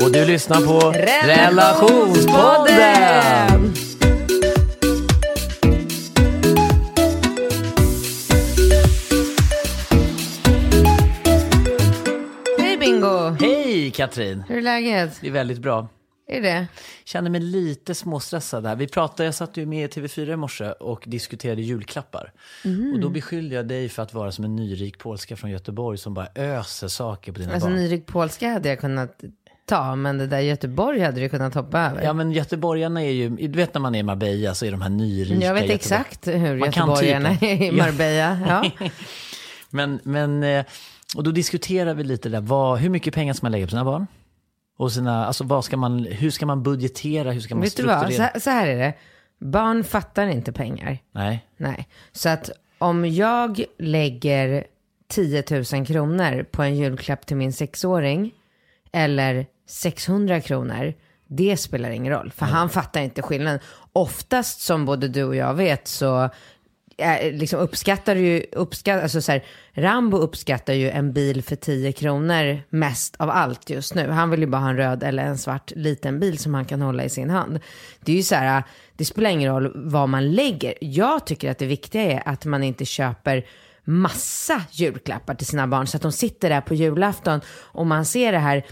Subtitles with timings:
[0.00, 2.78] Och du lyssnar på Relationspodden.
[2.78, 3.74] Relationspodden.
[12.58, 13.28] Hej Bingo.
[13.40, 14.44] Hej Katrin.
[14.48, 15.18] Hur är läget?
[15.20, 15.88] Det är väldigt bra.
[16.28, 16.66] Är det?
[17.04, 18.76] Känner mig lite småstressad här.
[18.76, 22.32] Vi pratade, jag satt ju med i TV4 i morse och diskuterade julklappar.
[22.94, 26.14] Och då beskyllde jag dig för att vara som en nyrik polska från Göteborg som
[26.14, 27.76] bara öser saker på dina Alltså barn.
[27.76, 29.20] nyrik polska hade jag kunnat
[29.66, 32.02] ta, men det där Göteborg hade du kunnat hoppa över.
[32.02, 34.82] Ja men göteborgarna är ju, du vet när man är i Marbella så är de
[34.82, 37.48] här nyrika jag vet Göteborg- exakt hur Man kan göteborgarna typen.
[37.48, 38.38] är i Marbella.
[38.80, 38.88] Ja.
[39.70, 40.64] Men, men, eh,
[41.16, 43.84] och då diskuterar vi lite där, vad, hur mycket pengar ska man lägga på sina
[43.84, 44.06] barn?
[44.76, 47.82] Och sina, alltså vad ska man, hur ska man budgetera, hur ska man Vet du
[47.82, 48.30] vad, strukturera?
[48.34, 48.94] så, så här är det.
[49.40, 50.98] Barn fattar inte pengar.
[51.12, 51.88] Nej, Nej.
[52.12, 54.64] Så att om jag lägger
[55.08, 58.30] 10 000 kronor på en julklapp till min sexåring
[58.94, 60.94] eller 600 kronor,
[61.28, 62.32] det spelar ingen roll.
[62.36, 63.60] För han fattar inte skillnaden.
[63.92, 66.30] Oftast som både du och jag vet så
[66.98, 71.92] är, liksom uppskattar ju, uppskatt, alltså så här, Rambo uppskattar ju en bil för 10
[71.92, 74.08] kronor mest av allt just nu.
[74.08, 76.80] Han vill ju bara ha en röd eller en svart liten bil som han kan
[76.80, 77.60] hålla i sin hand.
[78.00, 78.62] Det är ju så här,
[78.96, 80.74] det spelar ingen roll vad man lägger.
[80.80, 83.44] Jag tycker att det viktiga är att man inte köper
[83.84, 88.32] massa julklappar till sina barn så att de sitter där på julafton och man ser
[88.32, 88.64] det här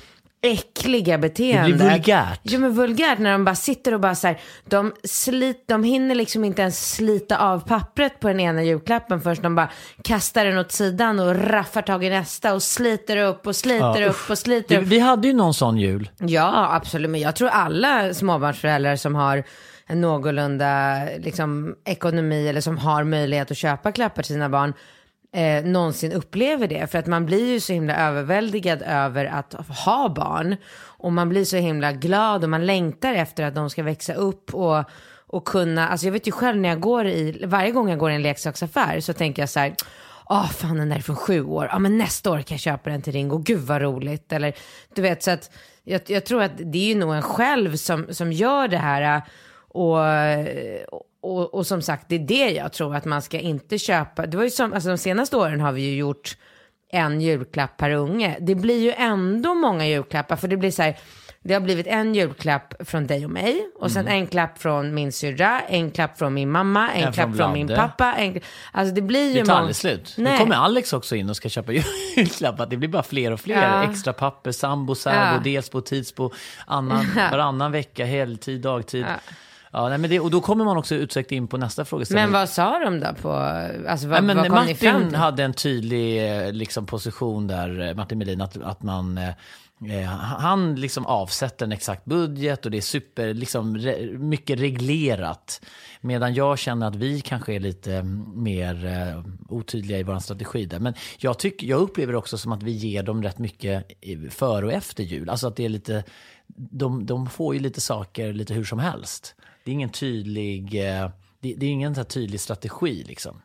[0.45, 1.81] äckliga beteendet.
[1.93, 2.41] vulgärt.
[2.43, 6.15] Ja men vulgärt när de bara sitter och bara så här, de, slit, de hinner
[6.15, 9.69] liksom inte ens slita av pappret på den ena julklappen förrän de bara
[10.05, 14.09] kastar den åt sidan och raffar tag i nästa och sliter upp och sliter Ja,
[14.09, 14.85] upp och sliter upp.
[14.85, 16.11] vi hade ju någon sån jul.
[16.19, 17.11] Ja, absolut.
[17.11, 19.45] Men jag tror alla småbarnsföräldrar som har
[19.87, 24.73] en någorlunda liksom, ekonomi eller som har möjlighet att köpa klappar till sina barn
[25.33, 26.91] eh, någonsin upplever det.
[26.91, 30.57] För att man blir ju så himla överväldigad över att ha barn.
[30.75, 34.55] Och man blir så himla glad och man längtar efter att de ska växa upp
[34.55, 34.85] och,
[35.27, 38.11] och kunna, alltså jag vet ju själv när jag går i, varje gång jag går
[38.11, 39.75] i en leksaksaffär så tänker jag så här,
[40.25, 41.69] Åh, fan den där är från sju år.
[41.73, 43.39] Ja, men nästa år kan jag köpa den till Ringo.
[43.39, 44.33] Gud vad roligt.
[44.33, 44.55] Eller
[44.95, 45.51] du vet, så att
[45.85, 49.23] jag, jag tror att det är ju nog en själv som, som gör det här.
[49.69, 49.99] Och,
[51.23, 54.27] och, och som sagt, det är det jag tror att man ska inte köpa.
[54.27, 56.37] Det var ju som, alltså de senaste åren har vi ju gjort
[56.93, 58.37] en julklapp per unge.
[58.41, 60.99] Det blir ju ändå många julklappar för det blir så här.
[61.45, 65.13] Det har blivit en julklapp från dig och mig och sen en klapp från min
[65.13, 68.15] syrra, en klapp från min mamma, en, En klapp från från min pappa.
[68.15, 68.41] En,
[68.73, 70.15] alltså det blir ju Det tar aldrig slut.
[70.19, 70.39] Nu Nej.
[70.39, 71.73] kommer Alex också in och ska köpa
[72.17, 72.67] julklappar.
[72.67, 73.63] Det blir bara fler och fler.
[73.63, 73.91] Ja.
[73.91, 75.53] Extra papper, sambo, särbo, Ja.
[75.53, 76.31] delsbo, tidsbo,
[76.67, 79.07] annan, varannan vecka, heltid, dagtid.
[79.09, 79.33] Ja.
[79.73, 79.89] Ja.
[79.89, 82.25] nej, men det, och då kommer man också utsökt in på nästa frågeställning.
[82.25, 85.09] Men vad sa de då på, alltså vad, Nej, men vad kom ni fram Martin
[85.09, 85.19] till?
[85.19, 89.31] hade en tydlig eh, liksom, position där, eh, Martin Melin, att, att man eh,
[90.39, 95.61] han liksom avsätter en exakt budget och det är super, liksom, re, mycket reglerat.
[96.01, 100.67] Medan jag känner att vi kanske är lite mm, mer eh, otydliga i vår strategi
[100.67, 100.79] där.
[100.79, 103.87] Men jag, tycker, jag upplever också som att vi ger dem rätt mycket
[104.31, 105.31] före och efter jul.
[105.31, 106.05] Alltså att det är lite,
[106.57, 109.35] de, de får ju lite saker lite hur som helst.
[109.65, 111.11] Det är ingen tydlig, eh,
[111.41, 113.43] det, det är ingen så tydlig strategi liksom.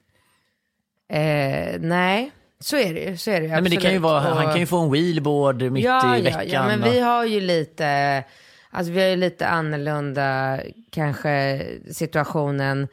[1.10, 3.18] Eh, nej, så är det ju.
[3.18, 4.92] Så är det ju Nej, men det kan ju vara, han kan ju få en
[4.92, 6.48] wheelboard mitt ja, i ja, veckan.
[6.50, 8.24] Ja, men och- vi har ju lite,
[8.70, 10.60] alltså vi har ju lite annorlunda
[10.90, 12.88] kanske situationen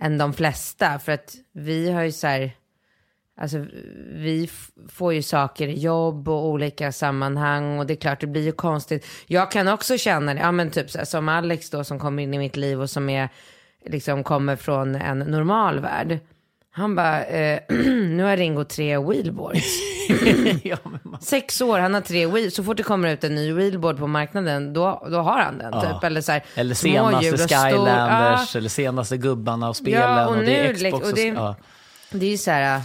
[0.00, 0.98] än de flesta.
[0.98, 2.52] För att vi har ju så här,
[3.36, 3.64] alltså
[4.12, 4.50] vi
[4.88, 8.52] får ju saker i jobb och olika sammanhang och det är klart det blir ju
[8.52, 9.06] konstigt.
[9.26, 12.22] Jag kan också känna det, ja men typ så här, som Alex då som kommer
[12.22, 13.28] in i mitt liv och som är,
[13.86, 16.18] liksom kommer från en normal värld.
[16.70, 19.64] Han bara, eh, nu har Ringo tre wheelboards.
[20.62, 22.50] ja, men man, Sex år, han har tre wheel.
[22.52, 25.70] Så fort det kommer ut en ny wheelboard på marknaden, då, då har han den.
[25.72, 25.80] Ja.
[25.80, 26.04] Typ.
[26.04, 30.26] Eller, så här, eller senaste och stor- Skylanders, Ja, eller senaste gubbarna och spelen Ja,
[30.26, 30.82] och och, det är nu, Xbox.
[30.82, 31.56] liksom, och det- ja.
[32.10, 32.80] det är ju så här,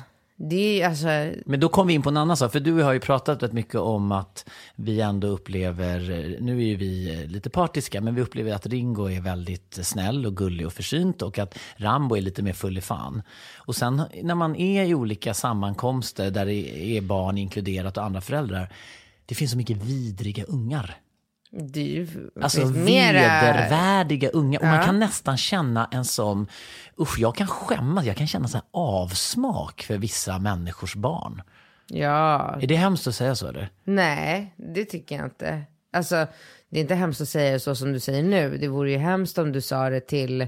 [0.50, 1.08] det är alltså,
[1.46, 3.54] Men då kom vi in på en annan sak, för du har ju pratat rätt
[3.54, 6.00] mycket om att vi ändå upplever,
[6.42, 10.26] nu är ju vi eh, lite partiska, men vi upplever att Ringo är väldigt snäll
[10.26, 13.22] och gullig och försynt och att Rambo är lite mer full i fan.
[13.56, 18.22] Och sen när man är i olika sammankomster där det är barn inkluderat och andra
[18.22, 18.74] föräldrar,
[19.26, 20.98] det finns så mycket vidriga ungar
[21.74, 22.08] ju
[22.42, 24.60] Alltså mera- vedervärdiga unga.
[24.60, 26.48] Och man kan nästan känna en sån,
[27.00, 31.42] usch jag kan skämmas, jag kan känna så här avsmak för vissa människors barn.
[31.88, 33.70] Ja, Är det hemskt att säga så eller?
[33.84, 35.62] nej, det tycker jag inte.
[35.94, 36.28] Alltså,
[36.70, 38.58] det är inte hemskt att säga så som du säger nu.
[38.58, 40.48] Det vore ju hemskt om du sa det till,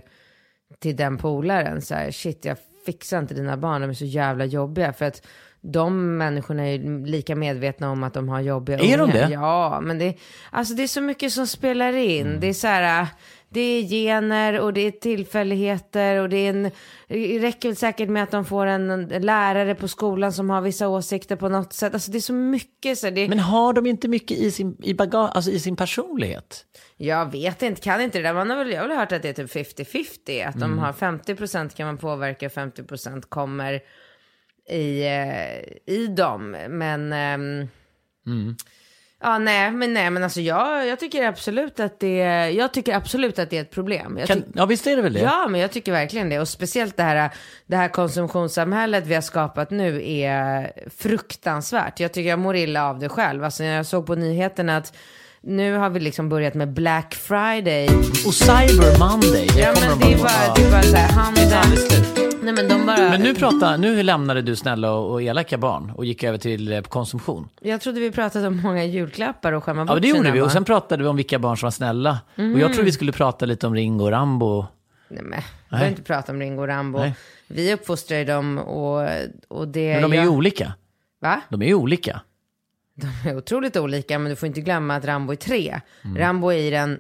[0.80, 1.82] till den polaren.
[1.82, 4.94] Så här, shit, jag fixar inte dina barn, de är så jävla jobbiga.
[4.94, 5.22] För att
[5.64, 9.28] de människorna är ju lika medvetna om att de har jobbiga Är de ungar.
[9.28, 9.34] det?
[9.34, 10.18] Ja, men det,
[10.52, 12.28] alltså det är så mycket som spelar in.
[12.28, 12.40] Mm.
[12.40, 13.08] Det är så här,
[13.50, 16.72] det är gener och det är tillfälligheter och det är en,
[17.08, 20.88] det räcker väl säkert med att de får en lärare på skolan som har vissa
[20.88, 21.94] åsikter på något sätt.
[21.94, 24.94] Alltså det är så mycket så det, Men har de inte mycket i sin, i
[24.94, 26.66] bagage, alltså i sin personlighet?
[26.98, 28.34] Jag vet inte, kan inte det där.
[28.34, 30.48] Man har väl, jag har väl hört att det är typ 50-50.
[30.50, 30.70] Att Mm.
[30.70, 33.80] de har 50% kan man påverka, 50% kommer
[34.70, 36.58] i, eh, i dem.
[36.70, 37.14] Men...
[37.14, 37.68] ehm,
[38.28, 38.56] Mm.
[39.22, 42.18] Ja, nej, men nej, men alltså jag, jag tycker absolut att det,
[42.52, 44.18] jag tycker absolut att det är ett problem.
[44.18, 45.20] Jag Kan, ja visst är det väl det?
[45.20, 46.40] Ja, men jag tycker verkligen det.
[46.40, 47.30] Och speciellt det här,
[47.66, 52.00] det här konsumtionssamhället vi har skapat nu är fruktansvärt.
[52.00, 53.44] Jag tycker jag mår illa av det själv.
[53.44, 54.94] Alltså jag såg på nyheterna att
[55.42, 57.88] nu har vi liksom börjat med Black Friday.
[58.28, 61.12] Och Cyber Monday, det Ja, men de det är bara, det är bara så här,
[61.12, 62.33] handeln.
[62.44, 62.98] Nej, men de bara...
[62.98, 66.72] Men nu, pratar, nu lämnade du snälla och, och elaka barn och gick över till
[66.72, 67.50] eh, konsumtion.
[67.62, 70.40] Jag trodde vi pratade om många julklappar och skämma bort Ja, det gjorde vi.
[70.42, 70.52] Och barn.
[70.52, 72.20] sen pratade vi om vilka barn som var snälla.
[72.36, 74.66] Och jag tror vi skulle prata lite om Ringo och Rambo.
[75.10, 77.00] Nej, men, vi behöver inte prata om Ringo och Rambo.
[77.00, 77.16] Nej.
[77.48, 79.08] Vi uppfostrar ju dem och,
[79.48, 79.94] och det...
[79.94, 80.74] Men de är ju jag- olika.
[81.22, 81.42] Va?
[81.50, 82.22] De är ju olika.
[82.96, 85.80] De är otroligt olika, men du får inte glömma att Rambo är tre.
[86.04, 86.18] Mm.
[86.18, 87.00] Rambo är i den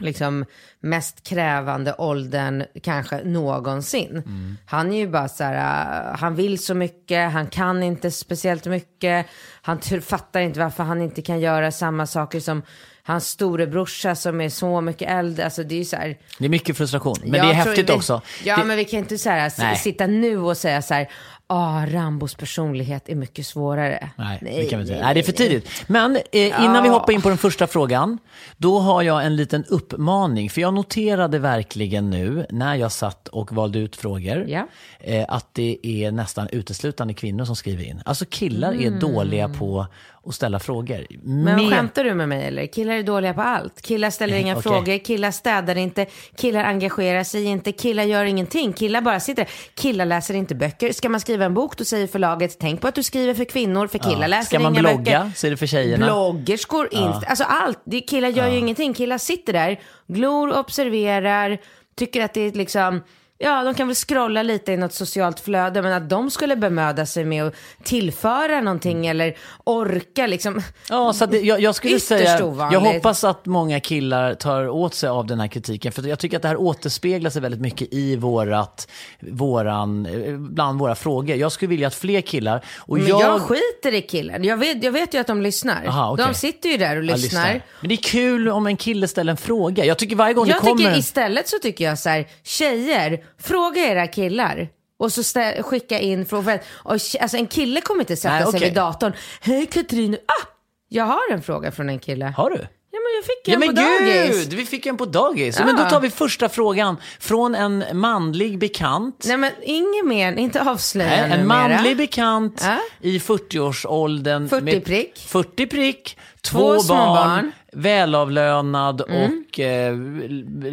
[0.00, 0.44] liksom
[0.80, 4.10] mest krävande åldern kanske någonsin.
[4.10, 4.56] Mm.
[4.66, 8.66] Han är ju bara så här, äh, han vill så mycket, han kan inte speciellt
[8.66, 9.26] mycket,
[9.62, 12.62] han fattar inte varför han inte kan göra samma saker som
[13.02, 15.44] hans storebrorsa som är så mycket äldre.
[15.44, 17.16] Alltså det är ju så här, Det är mycket frustration.
[17.22, 18.22] Men det är häftigt vi, också.
[18.44, 21.08] Ja, det, men vi kan inte så här, sitta nu och säga så här,
[21.50, 24.10] ah, Rambos personlighet är mycket svårare.
[24.16, 25.02] Nej, det kan vi inte.
[25.04, 25.68] Nej, det är för tidigt.
[25.86, 26.94] Men eh, innan vi Ja.
[26.94, 28.18] hoppar in på den första frågan,
[28.56, 30.50] då har jag en liten uppmaning.
[30.50, 34.66] För jag noterade verkligen nu, när jag satt och valde ut frågor, Ja.
[35.00, 38.02] eh, att det är nästan uteslutande kvinnor som skriver in.
[38.04, 39.86] Alltså killar är dåliga på
[40.28, 41.06] att ställa frågor.
[41.22, 42.66] Men Mer- skämtar du med mig eller?
[42.66, 43.82] Killar är dåliga på allt.
[43.82, 44.62] Killar ställer inga okej.
[44.62, 48.72] frågor, killar städar inte, killar engagerar sig inte, killar gör ingenting.
[48.72, 49.48] Killar bara sitter.
[49.74, 50.92] Killar läser inte böcker.
[50.92, 53.86] Ska man skriva en bok då säger förlaget tänk på att du skriver för kvinnor,
[53.86, 54.26] för killar Ja.
[54.26, 55.30] läser Ska man inga blogga böcker.
[55.36, 56.06] så är det för tjejerna.
[56.06, 57.78] Bloggerskor, inst- alltså allt.
[58.08, 58.94] Killar gör ju ingenting.
[58.94, 61.58] Killar sitter där, glor, observerar,
[61.96, 63.02] tycker att det är liksom
[63.40, 67.06] Ja, de kan väl scrolla lite i något socialt flöde, men att de skulle bemöda
[67.06, 70.62] sig med att tillföra någonting eller orka liksom.
[70.88, 72.72] Ja, så det, jag, jag skulle säga, ovanligt.
[72.72, 75.92] jag hoppas att många killar tar åt sig av den här kritiken.
[75.92, 78.88] För jag tycker att det här återspeglar sig väldigt mycket i vårat,
[79.20, 81.36] våran, bland våra frågor.
[81.36, 84.44] Jag skulle vilja att fler killar, och Men jag, jag, skiter i killen.
[84.44, 85.86] Jag vet, jag vet ju att de lyssnar.
[85.86, 86.26] Aha, okej.
[86.26, 87.62] De sitter ju där och Ja, lyssnar.
[87.80, 89.84] Men det är kul om en kille ställer en fråga.
[89.84, 90.84] Jag tycker varje gång Jag det kommer...
[90.84, 94.68] tycker istället så tycker jag så här, tjejer, fråga era killar.
[94.98, 96.60] Och så stä- skicka in frågor.
[96.84, 99.12] Alltså en kille kommer inte sätta Nej, sig vid datorn.
[99.40, 100.46] Hej Katrin, ah!
[100.88, 102.24] Jag har en fråga från en kille.
[102.36, 102.66] Har du?
[102.90, 103.74] Ja men jag fick Ja en men på
[104.06, 104.36] dagis.
[104.44, 105.58] gud, vi fick en på dagis.
[105.60, 109.24] Men då tar vi första frågan från en manlig bekant.
[109.28, 111.68] Nej men inget mer, inte avslöja Nej, en numera.
[111.68, 112.78] manlig bekant Ja.
[113.00, 114.48] i 40-årsåldern.
[114.48, 115.26] 40 med prick.
[115.28, 117.38] 40 prick, två, Två barn, barn.
[117.38, 117.52] Mm.
[117.72, 119.96] välavlönad och eh,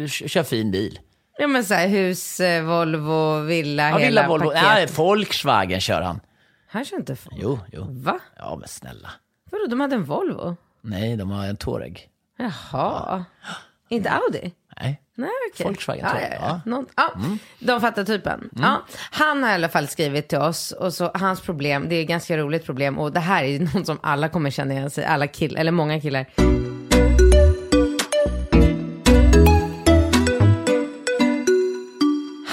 [0.06, 0.98] kör fin bil.
[1.38, 4.44] Ja men såhär hus, eh, Volvo, villa, Ja, hela Villa Volvo.
[4.48, 4.62] paket.
[4.62, 6.20] Nej, Volkswagen kör han.
[6.68, 7.38] Han kör inte Volvo.
[7.42, 7.86] Jo, jo.
[7.90, 8.18] Va?
[8.36, 9.10] Ja, men snälla.
[9.50, 10.56] Vadå, de hade en Volvo?
[10.80, 12.08] Nej, de har en Touareg.
[12.38, 13.24] Jaha.
[13.88, 14.52] Inte Audi?
[14.80, 15.02] Nej.
[15.14, 15.64] Nej, okej.
[15.66, 16.32] Volkswagen, ja, tror jag.
[16.32, 16.46] ja, Ja.
[16.48, 16.60] Mm.
[16.64, 16.70] ja.
[16.70, 17.12] Någon, ja.
[17.66, 18.50] De fattar typen.
[18.56, 18.82] Ja.
[19.10, 22.08] Han har i alla fall skrivit till oss och så hans problem, det är ett
[22.08, 25.26] ganska roligt problem och det här är något som alla kommer känna igen sig, alla
[25.26, 26.26] killar, eller många killar.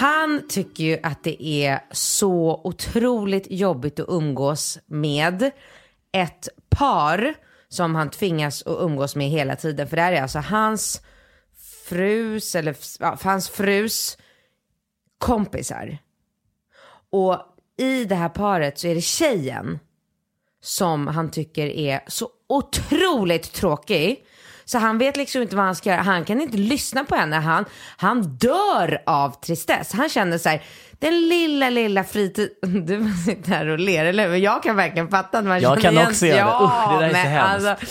[0.04, 5.52] Han tycker ju att det är så otroligt jobbigt att umgås med
[6.12, 7.34] ett par
[7.70, 9.88] som han tvingas att umgås med hela tiden.
[9.88, 11.02] För det här är alltså hans
[11.86, 14.18] frus, eller ja, hans frus
[15.18, 15.98] kompisar.
[17.10, 17.38] Och
[17.78, 19.80] i det här paret så är det tjejen
[20.62, 24.26] som han tycker är så otroligt tråkig.
[24.66, 26.02] Så han vet liksom inte vad han ska göra.
[26.02, 27.36] Han kan inte lyssna på henne.
[27.36, 27.66] Han,
[27.98, 29.94] han dör av tristess.
[29.94, 30.64] Han känner så här,
[31.00, 32.50] den lilla, lilla fritid...
[32.86, 34.36] Du sitter här och ler, eller hur?
[34.36, 36.42] Jag kan verkligen fatta att man Jag kan igen- också göra det.
[36.42, 37.68] Ja, Usch, det där är så men hemskt.
[37.68, 37.86] alltså-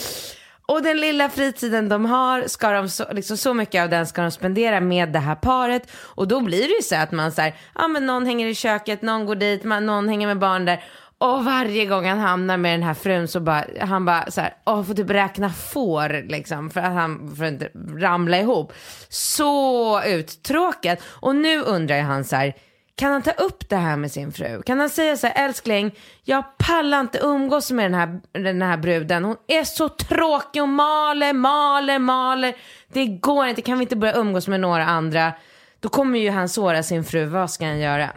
[0.66, 4.22] och den lilla fritiden de har, ska de så, liksom så mycket av den ska
[4.22, 5.90] de spendera med det här paret.
[5.96, 9.02] Och då blir det ju så att man säger, ja men någon hänger i köket,
[9.02, 10.84] någon går dit, man, någon hänger med barn där.
[11.22, 14.54] Och varje gång han hamnar med den här frun så bara, han bara så här,
[14.66, 18.72] åh, får typ räkna får liksom för att han, för att inte ramla ihop.
[19.08, 20.98] Så uttråkad.
[21.04, 22.54] Och nu undrar jag han så här,
[22.94, 24.62] kan han ta upp det här med sin fru?
[24.62, 28.76] Kan han säga så här, älskling, jag pallar inte umgås med den här, den här
[28.76, 29.24] bruden.
[29.24, 32.54] Hon är så tråkig och maler, maler, maler.
[32.92, 35.32] Det går inte, kan vi inte börja umgås med några andra?
[35.80, 38.10] Då kommer ju han såra sin fru, vad ska han göra?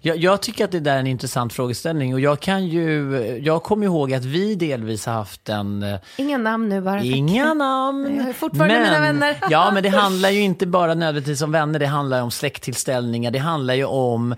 [0.00, 3.62] Jag, jag tycker att det där är en intressant frågeställning och jag kan ju, jag
[3.62, 6.98] kommer ihåg att vi delvis har haft en eh, Inga namn nu bara.
[6.98, 7.04] tack.
[7.06, 8.16] Inga namn.
[8.16, 9.36] Jag är fortfarande mina vänner.
[9.50, 13.38] ja, men det handlar ju inte bara nödvändigtvis om vänner, det handlar om släkttillställningar, det
[13.38, 14.34] handlar ju om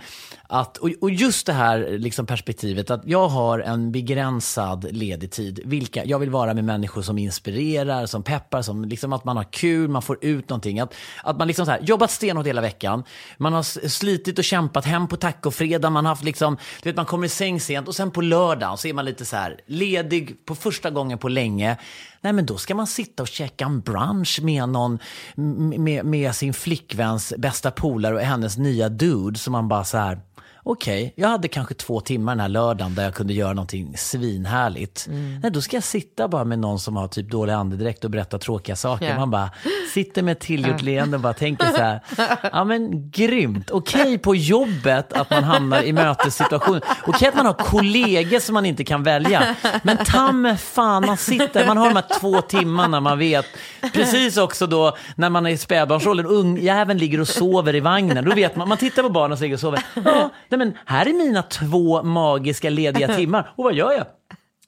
[0.53, 5.61] att, och, och just det här liksom perspektivet att jag har en begränsad ledig tid.
[5.65, 9.45] Vilka, jag vill vara med människor som inspirerar, som peppar, som liksom att man har
[9.53, 10.81] kul, man får ut någonting.
[10.81, 13.05] Att, att man liksom så här, jobbat stenhårt hela veckan,
[13.39, 17.07] man har slitit och kämpat hem på tacofredag, man har haft liksom, du vet man
[17.07, 20.45] kommer i säng sent och sen på lördagen så är man lite så här ledig
[20.47, 21.77] på första gången på länge.
[22.21, 24.99] Nej men då ska man sitta och käka en brunch med någon,
[25.35, 30.21] med, med sin flickväns bästa polare och hennes nya dude som man bara så här
[30.65, 35.07] Okej, jag hade kanske två timmar den här lördagen där jag kunde göra någonting svinhärligt.
[35.43, 38.39] Nej, då ska jag sitta bara med någon som har typ dålig andedräkt och berätta
[38.39, 39.09] tråkiga saker.
[39.09, 39.17] Ja.
[39.17, 39.51] Man bara
[39.95, 42.01] sitter med ett tillgjort leende och bara tänker så här,
[42.53, 43.71] ja men grymt.
[43.71, 46.83] Okej på jobbet att man hamnar i mötessituationer.
[47.07, 49.57] Okej att man har kollegor som man inte kan välja.
[49.83, 53.47] Men ta mig fan, man sitter, man har de här två timmarna man vet.
[53.93, 58.25] Precis också då när man är i spädbarnsåldern, ungjäveln ligger och sover i vagnen.
[58.25, 59.83] Då vet man, man tittar på barnen som ligger och sover.
[60.05, 63.53] Ja, nej men här är mina två magiska lediga timmar.
[63.57, 64.07] Och vad gör jag?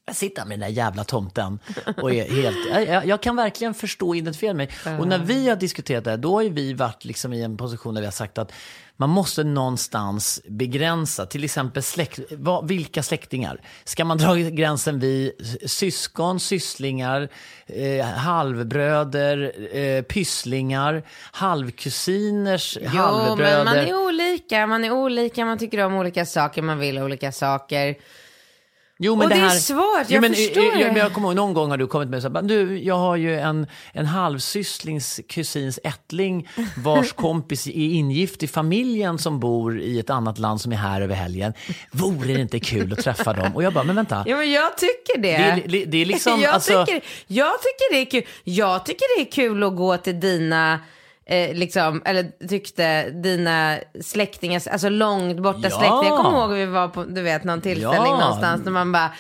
[0.07, 1.59] Jag sitter med den där jävla tomten
[1.97, 4.69] och är helt, jag- jag, kan verkligen förstå och identifiera mig.
[4.99, 7.95] Och när vi har diskuterat det här, då har vi varit liksom i en position
[7.95, 8.53] där vi har sagt att
[8.97, 13.61] man måste någonstans begränsa, till exempel släkt, vad, vilka släktingar?
[13.85, 15.33] Ska man dra gränsen vid
[15.67, 17.29] syskon, sysslingar,
[17.67, 23.65] eh, halvbröder, eh, pysslingar, halvkusiners Jo, men halvbröder?
[23.65, 27.95] man är olika, man är olika, man tycker om olika saker, man vill olika saker.
[28.99, 30.81] Jo, men Och det är här, svårt, jo, jag men, förstår jag, det.
[30.81, 33.17] jag, jag kommer ihåg, någon gång har du kommit med så här, du, jag har
[33.17, 39.99] ju en, en halvsysslings kusins ättling vars kompis är ingift i familjen som bor i
[39.99, 41.53] ett annat land som är här över helgen.
[41.93, 43.55] Vore det inte kul att träffa dem?
[43.57, 44.25] Och jag bara, men vänta.
[44.27, 45.29] Ja men jag tycker det.
[45.29, 48.25] Det är li- det är liksom, jag, alltså- tycker, jag tycker det är kul.
[48.45, 50.81] Jag tycker det är kul att gå till dina,
[51.27, 55.71] eh, liksom, eller tyckte dina släktingar, alltså långt borta Ja.
[55.71, 56.05] släktingar.
[56.05, 58.19] Jag kommer ihåg att vi var på, du vet, någon tillställning Ja.
[58.21, 59.11] någonstans när man bara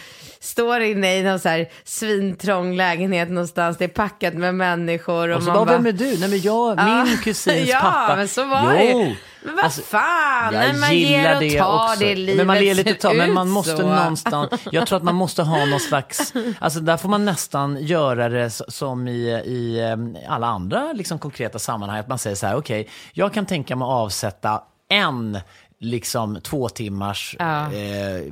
[0.45, 5.37] står inne i någon så här svintrång lägenhet någonstans, det är packat med människor och,
[5.37, 6.19] Och så man bara, vem är du?
[6.19, 8.17] Nej men jag, min kusins ja, pappa.
[8.17, 9.17] men så var det ju.
[9.43, 11.99] Men vad Alltså, fan, jag man ger och det tar också.
[12.05, 13.83] det livet Men man ger lite tag, men man måste så.
[13.83, 18.29] någonstans, jag tror att man måste ha någon slags, alltså där får man nästan göra
[18.29, 19.81] det som i, i
[20.29, 23.87] alla andra liksom, konkreta sammanhang, att man säger så här, okej, jag kan tänka mig
[23.87, 25.39] att avsätta en
[25.85, 27.63] liksom två timmars Ja.
[27.73, 28.23] eh,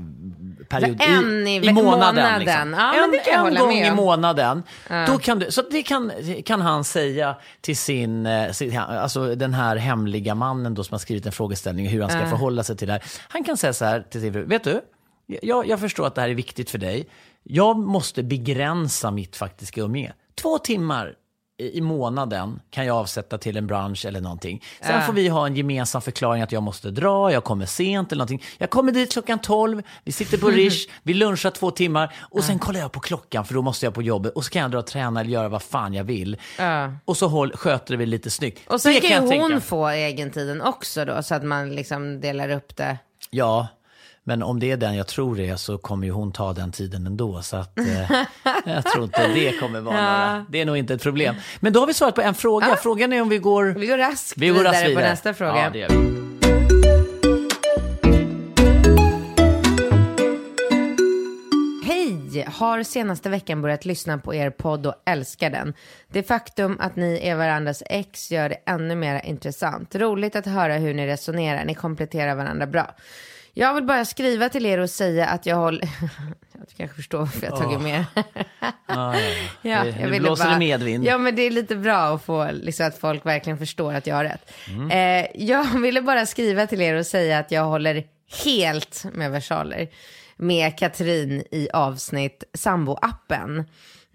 [0.69, 2.15] period En i i, i månaden.
[2.15, 2.41] månaden.
[2.41, 2.75] Liksom.
[2.79, 4.63] Ja, en en gång i månaden.
[5.07, 6.13] Då kan du, så det kan,
[6.45, 10.99] kan han säga till sin, eh, sin, alltså den här hemliga mannen då som har
[10.99, 13.03] skrivit en frågeställning hur han ska förhålla sig till det här.
[13.29, 14.81] Han kan säga så här till sin fru, vet du,
[15.43, 17.07] jag, jag förstår att det här är viktigt för dig.
[17.43, 20.13] Jag måste begränsa mitt faktiska umgänge.
[20.43, 21.15] Två timmar
[21.73, 24.63] i månaden kan jag avsätta till en bransch eller någonting.
[24.83, 28.19] Sen får vi ha en gemensam förklaring att jag måste dra, jag kommer sent eller
[28.19, 28.43] någonting.
[28.59, 32.59] Jag kommer dit klockan 12, vi sitter på Rish, vi lunchar två timmar och sen
[32.59, 34.79] kollar jag på klockan för då måste jag på jobbet och så kan jag dra
[34.79, 36.37] och träna eller göra vad fan jag vill.
[36.59, 36.93] Ja.
[37.05, 38.71] Och så håll, sköter vi lite snyggt.
[38.71, 39.61] Och sen Det kan ju hon tänka.
[39.61, 42.99] få egentiden också då, så att man liksom delar upp det.
[43.31, 43.67] Ja,
[44.25, 46.73] men om det är den jag tror det är så kommer ju hon ta den
[46.73, 47.43] tiden ändå.
[47.43, 48.11] Så att, eh,
[48.65, 50.03] jag tror inte det kommer vara ja.
[50.03, 50.47] några.
[50.49, 51.35] Det är nog inte ett problem.
[51.61, 52.69] Men då har vi svarat på en fråga.
[52.69, 52.77] Ja.
[52.77, 53.65] Frågan är om vi går...
[53.65, 54.95] Vi går raskt vi går vidare, vidare.
[54.95, 55.59] på nästa fråga.
[55.59, 56.23] Ja, det gör vi.
[62.53, 65.75] har senaste veckan börjat lyssna på er podd och älskar den.
[66.09, 69.95] Det faktum att ni är varandras ex gör det ännu mer intressant.
[69.95, 72.95] Roligt att höra hur ni resonerar, ni kompletterar varandra bra.
[73.55, 75.81] Jag vill bara skriva till er och säga att jag håller...
[76.53, 78.05] Du kanske förstår varför jag har tagit med
[78.87, 79.15] Ah,
[79.63, 79.85] ja, ja.
[80.11, 81.05] Nu blåser bara- det medvind.
[81.05, 84.17] Ja, men det är lite bra att få, liksom, att folk verkligen förstår att jag
[84.17, 84.53] har rätt.
[84.69, 84.91] Mm.
[85.25, 88.05] Eh, jag ville bara skriva till er och säga att jag håller
[88.45, 89.89] helt med versaler
[90.37, 93.65] med Katrin i avsnitt Sambo-appen.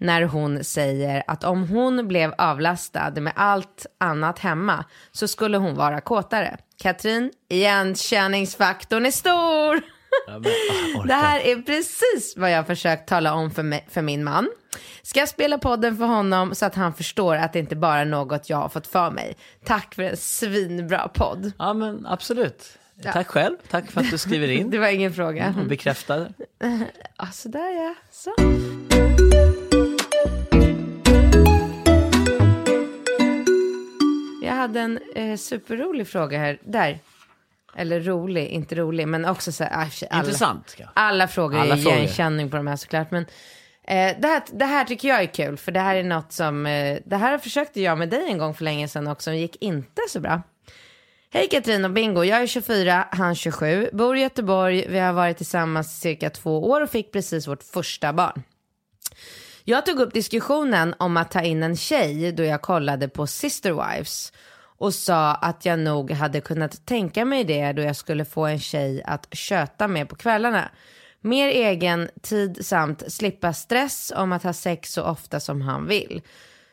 [0.00, 5.74] När hon säger att om hon blev avlastad med allt annat hemma så skulle hon
[5.74, 6.56] vara kåtare.
[6.82, 9.80] Katrin, igenkänningsfaktorn är stor.
[10.26, 10.52] Ja, men,
[10.96, 11.04] ah.
[11.04, 14.48] Det här är precis vad jag har försökt tala om för, mig, för min man.
[15.02, 18.04] Ska jag spela podden för honom så att han förstår att det inte bara är
[18.04, 19.36] något jag har fått för mig.
[19.64, 21.52] Tack för en svinbra podd.
[21.58, 22.64] Ja, men absolut.
[23.02, 23.56] Tack själv.
[23.70, 25.54] Tack för att du skriver in Det var ingen fråga.
[25.60, 26.32] och bekräftar.
[27.18, 27.94] Ja, sådär ja.
[28.10, 28.30] Så.
[34.48, 36.58] Jag hade en eh, superrolig fråga här.
[36.64, 36.98] Där.
[37.76, 39.70] Eller rolig, inte rolig, men också så här.
[39.82, 40.74] ah, Alla, Intressant.
[40.78, 40.86] Ja.
[40.94, 41.98] alla frågor Alla är frågor.
[41.98, 43.10] igenkänning på de här såklart.
[43.10, 43.22] Men
[43.84, 46.66] eh, det, här, det här tycker jag är kul, för det här är något som,
[46.66, 49.56] eh, det här försökte jag med dig en gång för länge sedan också, och gick
[49.62, 50.42] inte så bra.
[51.30, 55.36] Hej Katrin och Bingo, jag är 24, han 27, bor i Göteborg, vi har varit
[55.36, 58.42] tillsammans cirka två år och fick precis vårt första barn.
[59.70, 63.72] Jag tog upp diskussionen om att ta in en tjej då jag kollade på Sister
[63.72, 64.32] Wives
[64.78, 68.58] och sa att jag nog hade kunnat tänka mig det då jag skulle få en
[68.58, 70.70] tjej att köta med på kvällarna.
[71.20, 76.22] Mer egen tid samt slippa stress om att ha sex så ofta som han vill.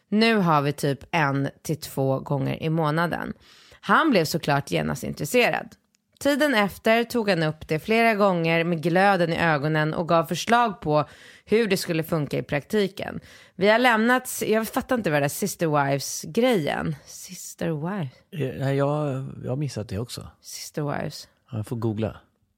[0.10, 3.34] Nu har vi typ en till två gånger i månaden.
[3.82, 5.76] Han blev såklart genast intresserad.
[6.20, 10.82] Tiden efter tog han upp det flera gånger med glöden i ögonen och gav förslag
[10.82, 11.06] på
[11.46, 13.20] hur det skulle funka i praktiken.
[13.56, 16.96] Vi har lämnat, jag fattar inte vad det är Sister Wives-grejen.
[17.06, 18.14] Sister Wives?
[18.30, 20.28] Ja, jag, jag har missat det också.
[20.42, 21.28] Sister Wives.
[21.52, 22.18] Jag får googla.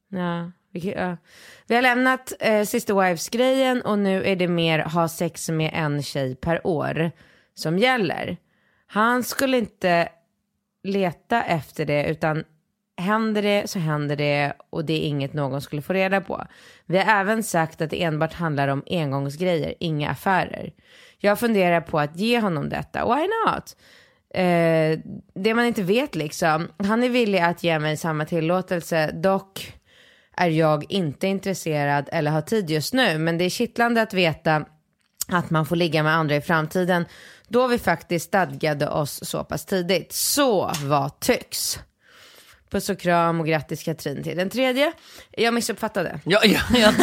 [0.09, 1.17] Ja, vi, kan- ja.
[1.67, 6.03] vi har lämnat eh, Sister Wives-grejen och nu är det mer ha sex med en
[6.03, 7.11] tjej per år
[7.53, 8.37] som gäller.
[8.87, 10.09] Han skulle inte
[10.83, 12.43] leta efter det utan
[12.97, 16.45] händer det så händer det och det är inget någon skulle få reda på.
[16.85, 20.73] Vi har även sagt att det enbart handlar om engångsgrejer, inga affärer.
[21.17, 23.77] Jag funderar på att ge honom detta, why not?
[24.33, 24.99] Eh,
[25.33, 26.67] det man inte vet liksom.
[26.77, 29.73] Han är villig att ge mig samma tillåtelse, dock
[30.37, 33.17] är jag inte intresserad eller har tid just nu.
[33.17, 34.65] Men det är kittlande att veta
[35.27, 37.05] att man får ligga med andra i framtiden
[37.47, 40.13] då vi faktiskt stadgade oss så pass tidigt.
[40.13, 41.79] Så vad tycks?
[42.69, 44.91] Puss och kram och grattis Katrin till den tredje.
[45.31, 46.19] Jag missuppfattade.
[46.23, 46.93] Ja, ja, jag,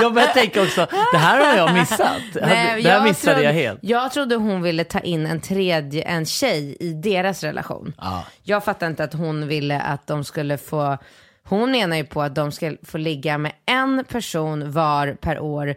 [0.00, 2.22] jag började tänka också, det här har jag missat.
[2.34, 3.78] det här missade trodde, jag helt.
[3.82, 7.94] Jag trodde hon ville ta in en tredje, en tjej i deras relation.
[7.98, 8.24] Ja.
[8.42, 10.98] Jag fattar inte att hon ville att de skulle få,
[11.44, 15.74] hon menar ju på att de ska få ligga med en person var per år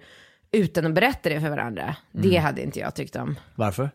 [0.52, 1.96] utan att berätta det för varandra.
[2.12, 2.44] Det Mm.
[2.44, 3.40] hade inte jag tyckt om.
[3.56, 3.90] Varför?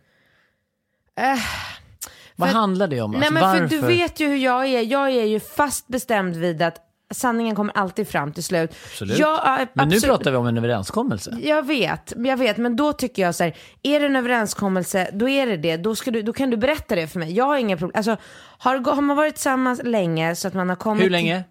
[2.40, 3.10] Vad för- handlar det om?
[3.10, 3.68] Nej Alltså, men varför?
[3.68, 4.82] för du vet ju hur jag är.
[4.82, 6.76] Jag är ju fast bestämd vid att
[7.14, 8.70] sanningen kommer alltid fram till slut.
[8.84, 9.18] Absolut.
[9.18, 10.16] Jag, ja, Men nu absolut.
[10.16, 11.38] pratar vi om en överenskommelse.
[11.42, 15.28] Jag vet, jag vet, men då tycker jag så här, är det en överenskommelse, då
[15.28, 17.32] är det det, då, ska du, då kan du berätta det för mig.
[17.32, 18.16] Jag har inga problem, alltså
[18.58, 21.44] har, har man varit tillsammans länge så att man har kommit Hur länge?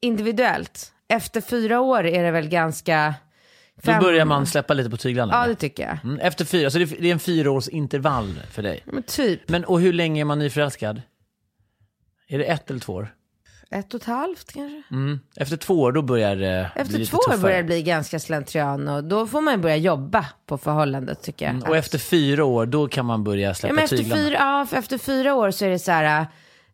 [0.00, 3.14] individuellt, efter fyra år är det väl ganska...
[3.76, 5.32] Då fem- börjar man släppa lite på tyglarna.
[5.34, 5.98] Ja, det tycker jag.
[6.04, 8.80] Mm, Efter fyra, så det är en fyraårsintervall för dig.
[8.84, 11.02] Men typ Men och hur länge är man nyförälskad?
[12.28, 13.12] Är det ett eller två år?
[13.70, 14.82] ett och ett halvt kanske.
[14.90, 15.20] Mm.
[15.36, 18.18] Efter två år, då börjar det bli Efter lite två år börjar det bli ganska
[18.20, 21.54] slentrian och då får man börja jobba på förhållandet tycker jag.
[21.54, 24.22] Mm, Och efter fyra år, då kan man börja Ja, släppa men efter, tyglarna.
[24.22, 24.34] fyra,
[24.72, 26.26] ja, efter fyra år så är det så här,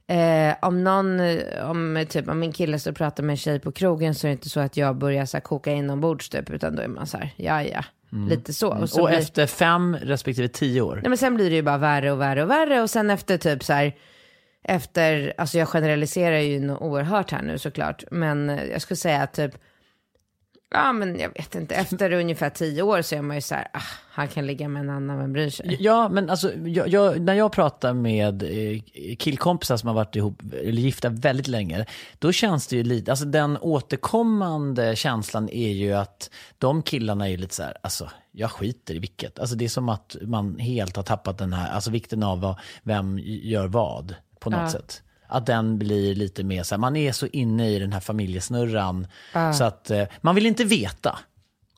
[0.06, 1.20] eh, om någon,
[1.62, 4.28] om typ om min kille står och pratar med en tjej på krogen så är
[4.28, 7.06] det inte så att jag börjar så här, koka inombords typ, utan då är man
[7.06, 7.84] så här, ja ja,
[8.28, 8.68] lite så.
[8.68, 9.04] Och, så Mm.
[9.04, 10.94] Och blir, efter fem respektive tio år.
[10.94, 13.38] nej, men sen blir det ju bara värre och värre och värre och sen efter
[13.38, 13.96] typ så här,
[14.64, 19.54] efter, alltså jag generaliserar ju oerhört här nu såklart, men jag skulle säga att typ,
[20.72, 23.68] ja men jag vet inte, efter ungefär tio år så är man ju så här,
[23.72, 25.76] ah, han kan ligga med en annan, vem bryr sig?
[25.80, 28.82] Ja, men alltså, jag, jag, när jag pratar med eh,
[29.16, 31.86] killkompisar som har varit ihop, eller gifta väldigt länge,
[32.18, 37.30] då känns det ju lite, alltså den återkommande känslan är ju att de killarna är
[37.30, 39.38] ju lite så här, alltså jag skiter i vilket.
[39.38, 42.58] Alltså det är som att man helt har tappat den här, alltså vikten av vad,
[42.82, 45.02] vem gör vad på något sätt.
[45.32, 49.06] Att den blir lite mer så här, man är så inne i den här familjesnurran
[49.54, 51.18] så att eh, man vill inte veta.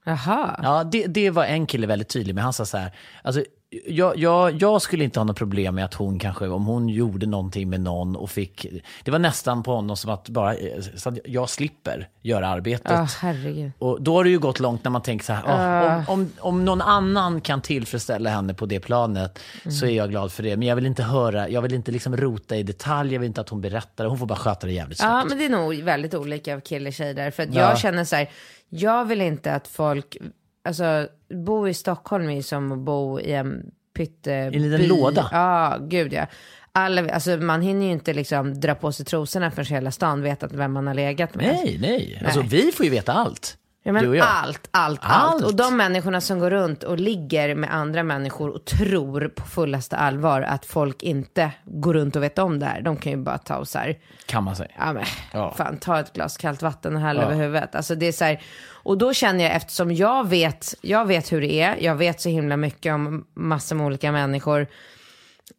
[0.04, 0.60] Jaha.
[0.62, 2.44] Ja, det, det var en kille väldigt tydlig med.
[2.44, 3.44] Han sa så här, alltså,
[3.86, 7.26] jag, jag, jag skulle inte ha något problem med att hon kanske, om hon gjorde
[7.26, 8.66] någonting med någon och fick,
[9.04, 10.54] det var nästan på honom som att bara,
[10.96, 12.90] så att jag slipper göra arbetet.
[12.92, 13.72] Ja, herregud.
[13.78, 16.30] Och då har det ju gått långt när man tänker så här, "Ah, om, om,
[16.40, 19.38] om någon annan kan tillfredsställa henne på det planet
[19.80, 20.56] så är jag glad för det.
[20.56, 23.40] Men jag vill inte höra, jag vill inte liksom rota i detalj, jag vill inte
[23.40, 25.24] att hon berättar, hon får bara sköta det jävligt snabbt.
[25.24, 27.30] Ja, men det är nog väldigt olika av kille och tjej där.
[27.30, 27.60] För att Ja.
[27.60, 28.30] jag känner så här,
[28.68, 30.16] jag vill inte att folk,
[30.64, 31.08] alltså
[31.44, 34.32] bo i Stockholm är som att bo i en pytte...
[34.32, 35.28] en liten låda.
[35.32, 36.26] Ja, gud ja.
[36.72, 40.42] Alla, alltså man hinner ju inte liksom dra på sig trosorna förrän hela stan vet
[40.42, 41.46] att vem man har legat med.
[41.46, 42.22] Nej, nej.
[42.24, 43.58] Alltså vi får ju veta allt.
[43.86, 44.26] Ja, men du och jag.
[44.30, 45.44] allt, allt, allt, Allt.
[45.44, 49.96] Och de människorna som går runt och ligger med andra människor och tror på fullaste
[49.96, 52.80] allvar att folk inte går runt och vet om det här.
[52.80, 54.70] De kan ju bara ta och så här, Kan man säga.
[54.78, 55.54] ja men Ja.
[55.56, 57.74] fan ta ett glas kallt vatten och häll över huvudet.
[57.74, 61.40] Alltså det är så här, och då känner jag eftersom jag vet, jag vet hur
[61.40, 64.66] det är, jag vet så himla mycket om massor med olika människor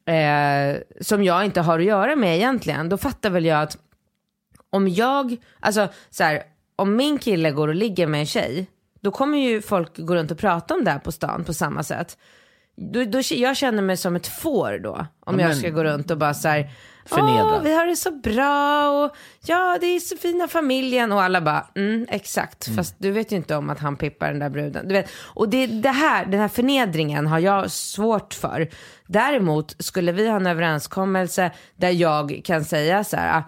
[0.05, 2.89] eh, som jag inte har att göra med egentligen.
[2.89, 3.77] Då fattar väl jag att
[4.69, 6.43] om jag, alltså så här,
[6.75, 8.67] om min kille går och ligger med en tjej,
[9.01, 11.83] då kommer ju folk gå runt och prata om det här på stan på samma
[11.83, 12.17] sätt.
[12.77, 15.83] Då, då, jag känner mig som ett får då, om Ja, jag men- ska gå
[15.83, 16.69] runt och bara så här.
[17.11, 21.41] Åh, vi har det så bra och ja, det är så fina familjen och alla
[21.41, 24.87] bara, mm, exakt, fast du vet ju inte om att han pippar den där bruden.
[24.87, 25.09] Du vet.
[25.15, 28.69] Och det, det här, den här förnedringen har jag svårt för.
[29.07, 33.43] Däremot skulle vi ha en överenskommelse där jag kan säga så här,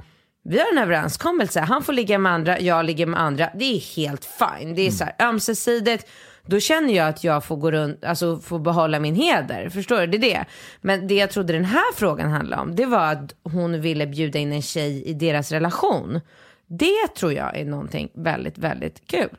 [0.50, 3.50] vi har en överenskommelse, han får ligga med andra, jag ligger med andra.
[3.56, 4.76] Det är helt fine.
[4.76, 6.08] Det är så här ömsesidigt.
[6.46, 9.70] Då känner jag att jag får gå runt, alltså får behålla min heder.
[9.70, 10.08] Förstår du?
[10.08, 10.46] Det är det.
[10.82, 14.40] Men det jag trodde den här frågan handlade om, det var att hon ville bjuda
[14.40, 16.20] in en tjej i deras relation.
[16.68, 19.30] Det tror jag är någonting väldigt, väldigt kul.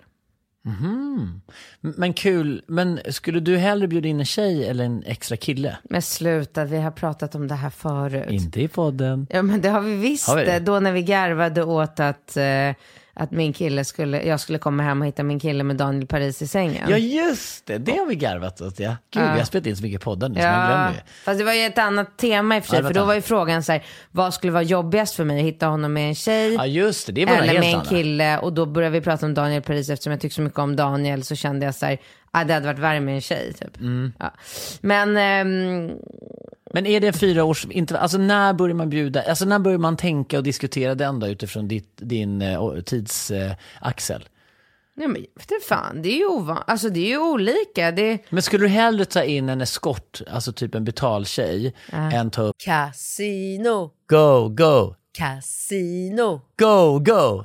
[1.81, 5.79] Men kul, men skulle du hellre bjuda in en tjej eller en extra kille?
[5.85, 8.31] Men sluta, vi har pratat om det här förut.
[8.31, 9.27] Inte i podden.
[9.31, 10.61] Ja men det har vi visst Har vi det.
[10.61, 12.75] Då när vi garvade åt att, eh,
[13.19, 16.43] att min kille skulle, jag skulle komma hem och hitta min kille med Daniel Paris
[16.43, 16.91] i sängen.
[16.91, 18.97] Ja just det, det har vi garvat åt ja.
[19.11, 20.99] Gud, vi har spelat in så mycket poddar nu som jag Ja, glömmer ju.
[21.25, 22.79] fast det var ju ett annat tema i och för sig.
[22.81, 25.39] Ja, för då var ju frågan så här, vad skulle vara jobbigast för mig?
[25.41, 26.55] Att hitta honom med en tjej?
[26.55, 29.35] Ja just det, det var eller med en kille och då började vi prata om
[29.35, 31.99] Daniel Paris eftersom jag tycker så mycket om Daniel så kände jag så här,
[32.31, 33.77] ah, det hade varit värre med en tjej typ.
[33.81, 34.13] Mm.
[34.19, 34.35] Ja.
[34.81, 35.91] Men ehm,
[36.73, 39.97] Men är det fyra års intervall, alltså när börjar man bjuda, alltså när börjar man
[39.97, 44.29] tänka och diskutera den då utifrån ditt, din uh, tidsaxel?
[44.99, 47.91] nej, men du fan, det är ju ovan, alltså det är ju olika.
[47.91, 48.19] Det...
[48.31, 52.57] Men skulle du hellre ta in en eskort, alltså typ en betaltjej, än ta upp
[52.65, 57.45] Casino, go, go, casino, go, go,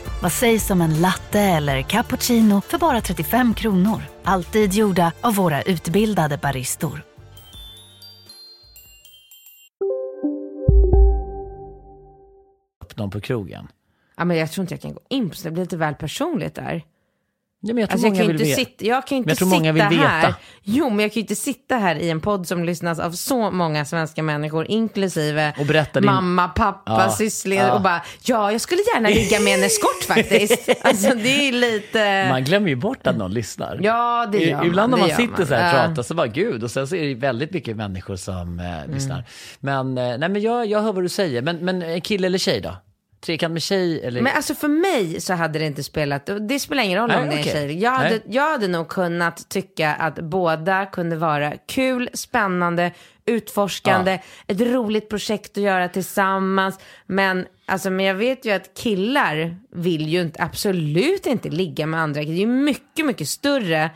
[0.21, 4.01] Vad sägs om en latte eller cappuccino för bara 35 kronor?
[4.23, 7.03] Alltid gjorda av våra utbildade baristor.
[12.81, 13.67] upp på krogen.
[14.17, 15.43] ja, men jag tror inte jag kan gå in på det.
[15.43, 16.83] Det blir lite väl personligt där.
[17.63, 20.33] Ja, men jag tror Alltså jag kan inte sitta, jag kan inte jag sitta här.
[20.63, 23.51] Jo, men jag kan ju inte sitta här i en podd som lyssnas av så
[23.51, 25.53] många svenska människor, inklusive
[25.93, 27.73] din- mamma, pappa, Ja, syssling ja.
[27.73, 30.69] och bara, ja, jag skulle gärna ligga med en eskort faktiskt.
[30.81, 32.25] alltså det är lite...
[32.29, 33.79] Man glömmer ju bort att någon lyssnar.
[33.83, 34.65] Ja, det gör man.
[34.67, 37.07] Ibland när man sitter så här och pratar så bara gud och sen så är
[37.07, 38.91] det väldigt mycket människor som eh, Mm.
[38.91, 39.23] lyssnar.
[39.59, 41.41] Men, eh, nej, men jag, jag hör vad du säger.
[41.41, 42.75] Men, men kille eller tjej då?
[43.25, 44.21] Trekant med tjej eller?
[44.21, 47.27] Men alltså för mig så hade det inte spelat, det spelar ingen roll Nej, om
[47.29, 47.79] det är en tjej.
[47.79, 48.21] Jag hade, Nej.
[48.25, 52.91] jag hade nog kunnat tycka att båda kunde vara kul, spännande,
[53.25, 56.79] utforskande, ett roligt projekt att göra tillsammans.
[57.05, 61.99] Men, alltså, men jag vet ju att killar vill ju inte, absolut inte ligga med
[61.99, 62.21] andra.
[62.21, 63.89] Det är ju mycket, mycket större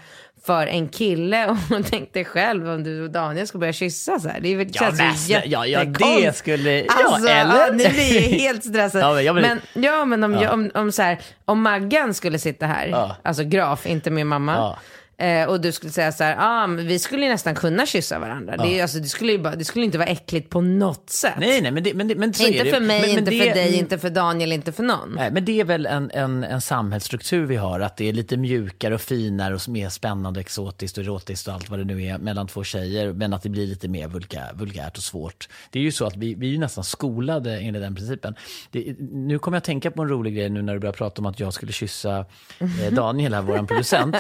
[0.45, 1.58] för en kille och
[1.89, 4.39] tänk dig själv om du och Daniel ska börja kyssa så här.
[4.39, 7.71] Det är väl, Ja, känns ju ja, ja, det skulle- ja, Alltså, eller?
[7.73, 9.21] ni blir ju helt stressade.
[9.23, 9.41] Ja, men
[9.73, 10.51] men, ja, men om, Ja.
[10.53, 13.15] om, om, så här, om Maggan skulle sitta här, Ja.
[13.23, 14.77] alltså Graf, inte min mamma.
[15.17, 15.25] Ja.
[15.25, 18.58] Eh, och du skulle säga så här, ah, vi skulle ju nästan kunna kyssa varandra.
[18.58, 21.34] Det, är, alltså, det, skulle bara, det skulle inte vara äckligt på något sätt.
[21.39, 22.71] Nej, nej, men det, men det, men så är inte det.
[22.71, 25.13] för mig, men, inte det, för dig, inte för Daniel, inte för någon.
[25.15, 28.38] Nej, men det är väl en, en, en samhällsstruktur vi har, att det är lite
[28.38, 32.17] mjukare och finare och mer spännande, exotiskt och erotiskt och allt vad det nu är
[32.17, 35.49] mellan två tjejer, men att det blir lite mer vulgär, vulgärt och svårt.
[35.69, 38.36] Det är ju så att vi, vi är nästan skolade enligt den principen.
[38.71, 41.21] Det, nu kommer jag att tänka på en rolig grej nu när du börjar prata
[41.21, 42.25] om att jag skulle kyssa
[42.60, 44.15] eh, Daniel, här, vår producent.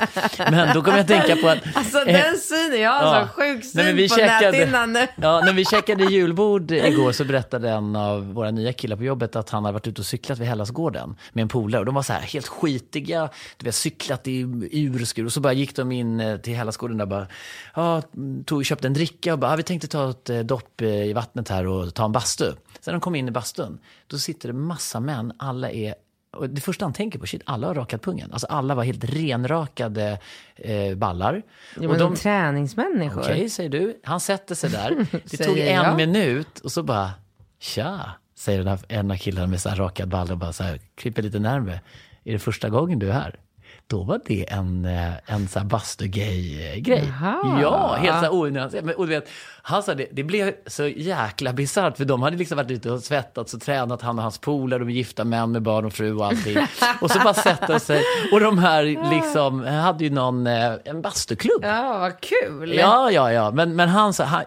[0.51, 1.57] Men då kommer jag att tänka på att...
[1.75, 3.27] Alltså eh, den synen, jag har ja.
[3.27, 5.07] så sjuk syn Nej, på checkade- näthinnan nu.
[5.15, 9.35] Ja, när vi käkade julbord igår så berättade en av våra nya killar på jobbet
[9.35, 11.79] att han hade varit ute och cyklat vid Hellasgården med en polare.
[11.79, 15.25] Och de var så här helt skitiga, du vet, cyklat i urskur.
[15.25, 17.27] Och så bara gick de in eh, till Hellasgården där bara,
[17.75, 18.01] ja,
[18.45, 21.13] tog, köpte en dricka och bara, ja, vi tänkte ta ett eh, dopp eh, i
[21.13, 22.45] vattnet här och ta en bastu.
[22.45, 25.95] Sen när de kom in i bastun, då sitter det massa män, alla är
[26.35, 28.31] och det första han tänker på, shit, alla har rakat pungen.
[28.31, 30.19] Alltså alla var helt renrakade
[30.55, 31.41] eh, ballar.
[31.75, 33.21] Men och de, träningsmänniskor.
[33.21, 33.99] Okej, säger du.
[34.03, 35.05] Han sätter sig där.
[35.29, 35.95] Det tog en jag.
[35.95, 37.11] minut och så bara,
[37.59, 40.63] tja, säger den här en av killarna med så här rakad ball och bara så
[40.63, 41.81] här, kryper lite närmare.
[42.23, 43.39] Är det första gången du är här?
[43.87, 47.13] Då var det en, eh, en så här bastu-gay-grej.
[47.21, 47.61] Jaha.
[47.61, 48.85] Ja, helt så onyanserat.
[48.85, 49.29] Men, och du vet,
[49.61, 53.03] han sa det, det blev så jäkla bisarrt för de hade liksom varit ute och
[53.03, 56.15] svettats och tränat, han och hans polare, de är gifta män med barn och fru
[56.15, 56.57] och allting.
[57.01, 61.63] och så bara sätter sig, och de här liksom hade ju någon, eh, en bastuklubb.
[61.63, 62.73] Ja, vad kul.
[62.73, 63.51] Ja, ja, ja.
[63.51, 64.43] Men, men han, sa, han,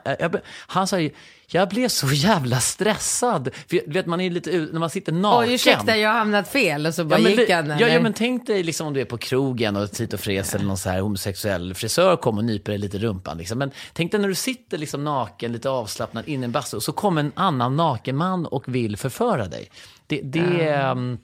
[0.66, 1.10] han sa ju,
[1.50, 3.50] jag blev så jävla stressad.
[3.66, 5.48] För du vet, man är lite när man sitter naken.
[5.48, 7.68] Oj, ursäkta, jag har hamnat fel och så bara Ja men, gick han.
[7.68, 10.64] ja, ja, men tänk dig liksom om du är på krogen och Tito Fres eller
[10.64, 13.38] någon så här homosexuell frisör kommer och nyper dig lite i rumpan.
[13.38, 13.58] Liksom.
[13.58, 16.82] Men tänk dig när du sitter liksom naken, lite avslappnad inne i en bastu och
[16.82, 19.70] så kommer en annan naken man och vill förföra dig.
[20.06, 21.18] Det, det ehm,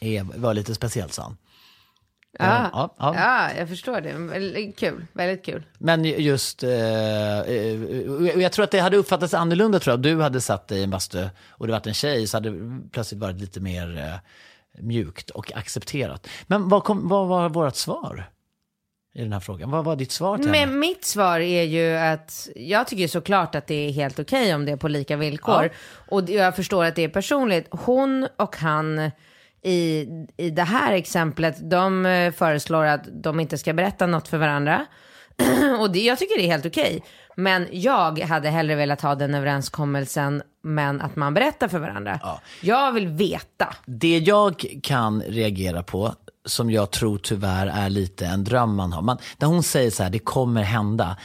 [0.00, 1.36] är, var lite speciellt, sa han.
[2.38, 2.70] Ja.
[2.72, 3.14] ja, ja.
[3.16, 4.72] Ja, jag förstår det.
[4.72, 5.62] Kul, väldigt kul.
[5.78, 10.00] Men just, eh, eh, jag tror att det hade uppfattats annorlunda tror jag.
[10.00, 12.80] Du hade satt dig i en bastu och det varit en tjej så hade det
[12.92, 16.28] plötsligt varit lite mer eh, mjukt och accepterat.
[16.46, 18.30] Men vad, kom, vad var vårt svar
[19.14, 19.70] i den här frågan?
[19.70, 20.66] Vad var ditt svar till henne?
[20.66, 24.64] Men mitt svar är ju att jag tycker såklart att det är helt okej om
[24.64, 25.70] det är på lika villkor.
[26.08, 27.66] Och jag förstår att det är personligt.
[27.70, 29.10] Hon och han
[29.64, 34.38] i, i det här exemplet, de eh, föreslår att de inte ska berätta något för
[34.38, 34.86] varandra.
[35.80, 37.04] och det, jag tycker det är helt okej.
[37.36, 42.20] Men jag hade hellre velat ha den överenskommelsen, men att man berättar för varandra.
[42.60, 43.74] Jag vill veta.
[43.86, 49.02] Det jag kan reagera på, som jag tror tyvärr är lite en dröm man har.
[49.02, 51.16] Man, när hon säger så här, det kommer hända.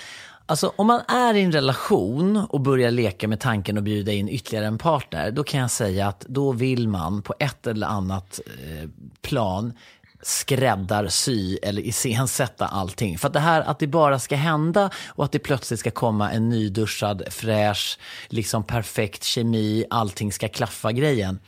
[0.50, 4.30] Alltså om man är i en relation och börjar leka med tanken att bjuda in
[4.30, 8.40] ytterligare en partner, då kan jag säga att då vill man på ett eller annat
[8.46, 8.90] eh,
[9.22, 9.74] plan
[10.22, 13.18] skräddarsy eller iscensätta allting.
[13.18, 16.32] För att det här att det bara ska hända och att det plötsligt ska komma
[16.32, 21.40] en nyduschad, fräsch, liksom perfekt kemi, allting ska klaffa grejen.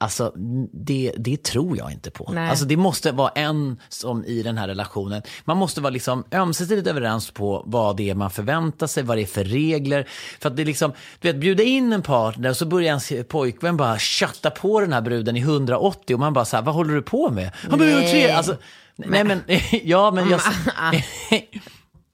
[0.00, 0.32] Alltså,
[0.72, 2.32] det, det tror jag inte på.
[2.32, 2.50] Nej.
[2.50, 5.22] Alltså, det måste vara en som i den här relationen.
[5.44, 9.22] Man måste vara liksom ömsesidigt överens på vad det är man förväntar sig, vad det
[9.22, 10.08] är för regler.
[10.40, 13.12] För att det är liksom, du vet, bjuda in en partner och så börjar ens
[13.28, 16.74] pojkvän bara kötta på den här bruden i 180 och man bara så här, vad
[16.74, 17.50] håller du på med?
[17.70, 18.30] Han bara, tre.
[18.30, 18.56] Alltså,
[18.96, 19.42] nej men,
[19.84, 20.40] ja men jag...
[20.76, 20.92] Ah.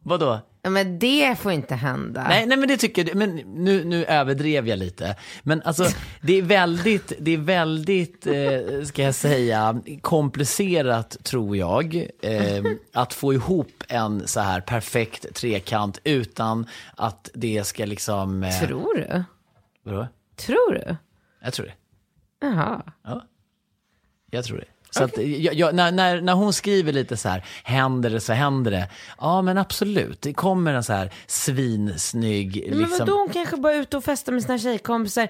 [0.05, 0.41] Vadå?
[0.65, 2.27] Ja, Men det får inte hända.
[2.29, 5.17] Nej, nej men det tycker jag, men nu, nu överdrev jag lite.
[5.43, 5.87] Men alltså
[6.23, 12.07] det är väldigt, det är väldigt, eh, ska jag säga, komplicerat tror jag.
[12.23, 18.43] Eh, att få ihop en så här perfekt trekant utan att det ska liksom...
[18.43, 19.25] Eh, Tror du?
[19.83, 20.07] vadå?
[20.37, 20.97] Tror du?
[21.43, 21.75] Jag tror det.
[22.47, 22.83] Jaha.
[23.05, 23.25] Ja.
[24.31, 24.74] Jag tror det.
[24.95, 28.33] Så att, jag, jag, när, när, när hon skriver lite så här, händer det så
[28.33, 28.89] händer det.
[29.21, 32.67] Ja men absolut, det kommer en så här svinsnygg...
[32.71, 35.29] Men Liksom, vadå, hon kanske bara är ute och festar med sina tjejkompisar,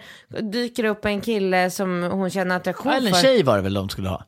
[0.53, 3.22] dyker upp en kille som hon känner attraktion eller en för.
[3.22, 4.24] tjej var det väl de skulle ha?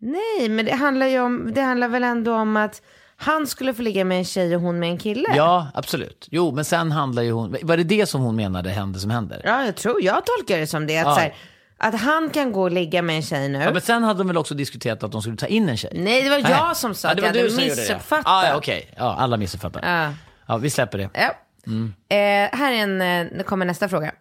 [0.00, 2.82] Nej, men det handlar ju om, det handlar väl ändå om att
[3.16, 5.28] han skulle få ligga med en tjej och hon med en kille.
[5.36, 6.28] Ja, absolut.
[6.30, 7.56] Jo, men sen handlar ju hon...
[7.62, 9.40] Var det det som hon menade hände som händer?
[9.44, 10.98] Ja, jag tror, jag tolkar det som det.
[10.98, 11.14] Att, Ja.
[11.14, 11.34] så här,
[11.78, 13.58] att han kan gå och ligga med en tjej nu.
[13.58, 15.90] Ja, men sen hade de väl också diskuterat att de skulle ta in en tjej?
[15.94, 16.50] Nej, det var Nej.
[16.50, 17.76] jag som sa ja, att det jag var du hade det.
[17.76, 18.26] missuppfattat.
[18.26, 18.94] Ah, ja, okej.
[18.96, 20.04] Ja, alla missuppfattar.
[20.04, 20.12] Ja.
[20.46, 21.10] Ja, vi släpper det.
[21.12, 21.34] Ja.
[21.66, 21.94] Mm.
[22.08, 24.12] Eh, här är en, eh, nu kommer nästa fråga.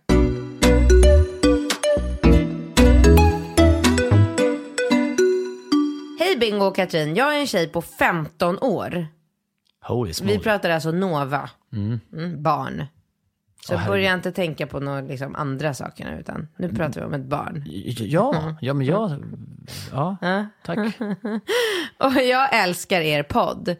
[6.19, 9.07] Hej Bingo och Katrin, jag är en tjej på 15 år.
[9.81, 12.85] Holy Vi pratar alltså Nova, mm, barn.
[13.67, 13.91] Så herregud.
[13.91, 17.63] börja inte tänka på några liksom, andra saker utan nu pratar vi om ett barn.
[17.97, 19.23] Ja, ja men jag...
[19.91, 20.17] Ja,
[20.63, 20.77] tack.
[21.97, 23.75] Och jag älskar er podd.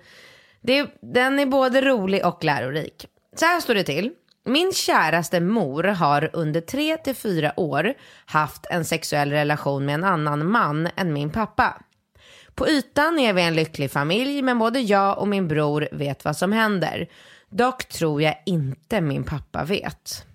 [0.61, 3.07] Det, den är både rolig och lärorik.
[3.35, 4.11] Så här står det till.
[4.45, 7.93] Min käraste mor har under tre till fyra år
[8.25, 11.81] haft en sexuell relation med en annan man än min pappa.
[12.55, 16.37] På ytan är vi en lycklig familj men både jag och min bror vet vad
[16.37, 17.07] som händer.
[17.57, 20.25] Dock tror jag inte min pappa vet.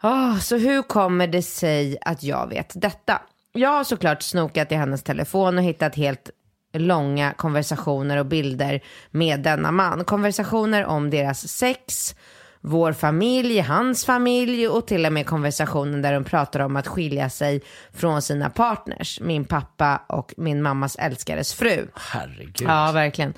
[0.00, 3.22] Ah, så hur kommer det sig att jag vet detta?
[3.52, 6.30] Jag har såklart snokat i hennes telefon och hittat helt
[6.72, 10.04] långa konversationer och bilder med denna man.
[10.04, 12.14] Konversationer om deras sex,
[12.60, 17.30] vår familj, hans familj och till och med konversationen där de pratar om att skilja
[17.30, 17.60] sig
[17.92, 19.20] från sina partners.
[19.20, 21.88] Min pappa och min mammas älskares fru.
[21.94, 22.68] Herregud.
[22.68, 23.34] Ja, verkligen.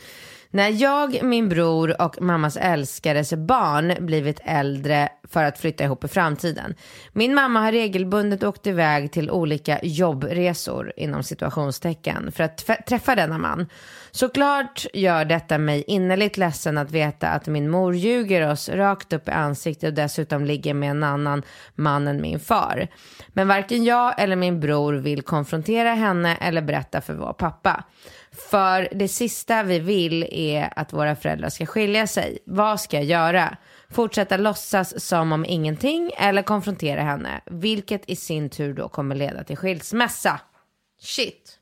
[0.50, 6.08] När jag, min bror och mammas älskares barn blivit äldre för att flytta ihop i
[6.08, 6.74] framtiden.
[7.12, 13.38] Min mamma har regelbundet åkt iväg till olika jobbresor inom situationstecken för att träffa denna
[13.38, 13.66] man.
[14.10, 19.28] Såklart gör detta mig innerligt ledsen att veta att min mor ljuger oss rakt upp
[19.28, 21.42] i ansiktet och dessutom ligger med en annan
[21.74, 22.88] man än min far.
[23.28, 27.84] Men varken jag eller min bror vill konfrontera henne eller berätta för vår pappa.
[28.50, 32.38] För det sista vi vill är att våra föräldrar ska skilja sig.
[32.46, 33.56] Vad ska jag göra?
[33.90, 37.40] Fortsätta låtsas som om ingenting eller konfrontera henne?
[37.46, 40.40] Vilket i sin tur då kommer leda till skilsmässa.
[41.00, 41.58] Shit.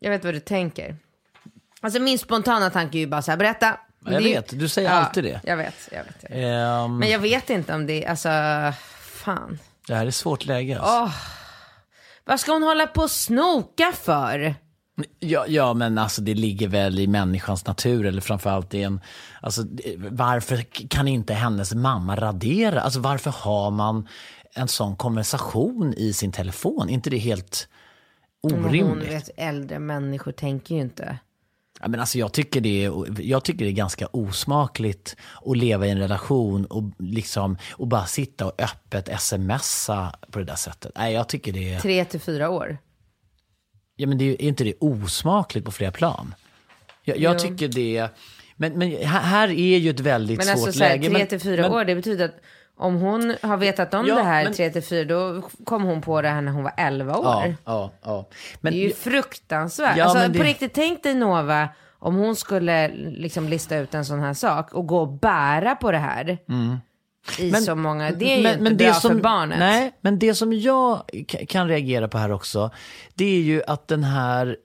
[0.00, 0.96] Jag vet vad du tänker.
[1.80, 3.66] Alltså min spontana tanke är ju bara så här, berätta.
[4.04, 5.40] Ja, jag Det- vet, du säger alltid det.
[5.44, 6.16] Jag vet, jag vet.
[6.22, 6.44] Jag vet.
[6.84, 8.28] Ehm, Men jag vet inte om det, alltså,
[9.00, 9.58] fan.
[9.86, 10.80] Det här är svårt läge.
[10.80, 11.18] Alltså.
[12.24, 14.54] Vad ska hon hålla på och snoka för?
[15.18, 19.00] Ja, ja, men alltså det ligger väl i människans natur, eller framförallt i en...
[19.40, 19.62] Alltså,
[19.98, 22.80] varför kan inte hennes mamma radera?
[22.80, 24.08] Alltså varför har man
[24.54, 26.88] en sån konversation i sin telefon?
[26.88, 27.68] Är inte det helt
[28.42, 29.10] Hon orimligt?
[29.10, 31.18] vet, äldre människor tänker ju inte.
[31.80, 35.86] Ja, men alltså jag, tycker det är, jag tycker det är ganska osmakligt att leva
[35.86, 40.92] i en relation och, liksom, och bara sitta och öppet smsa på det där sättet.
[40.96, 41.80] Nej, jag tycker det är...
[41.80, 42.78] Tre till fyra år.
[44.00, 46.34] Ja, men det är, är inte det osmakligt på flera plan?
[47.04, 48.08] Jag, jag tycker det...
[48.56, 51.08] Men, men här- är ju ett väldigt Men svårt alltså så här, läge.
[51.08, 52.34] tre men- till fyra men- år, det betyder att
[52.76, 56.00] om hon har vetat om Ja, det här men- tre till fyra, då kom hon
[56.02, 57.24] på det här när hon var 11 år.
[57.24, 58.28] Ja, ja, ja.
[58.60, 59.96] Men, Det är ju fruktansvärt.
[59.96, 64.04] Ja, alltså, det- På riktigt, tänk dig Nova, om hon skulle liksom lista ut en
[64.04, 66.38] sån här sak och gå och bära på det här.
[67.38, 69.58] I så många, det är ju inte bra för barnet.
[69.58, 71.02] Nej, men det som jag
[71.48, 72.70] kan reagera på här också,
[73.14, 74.56] det är ju att den här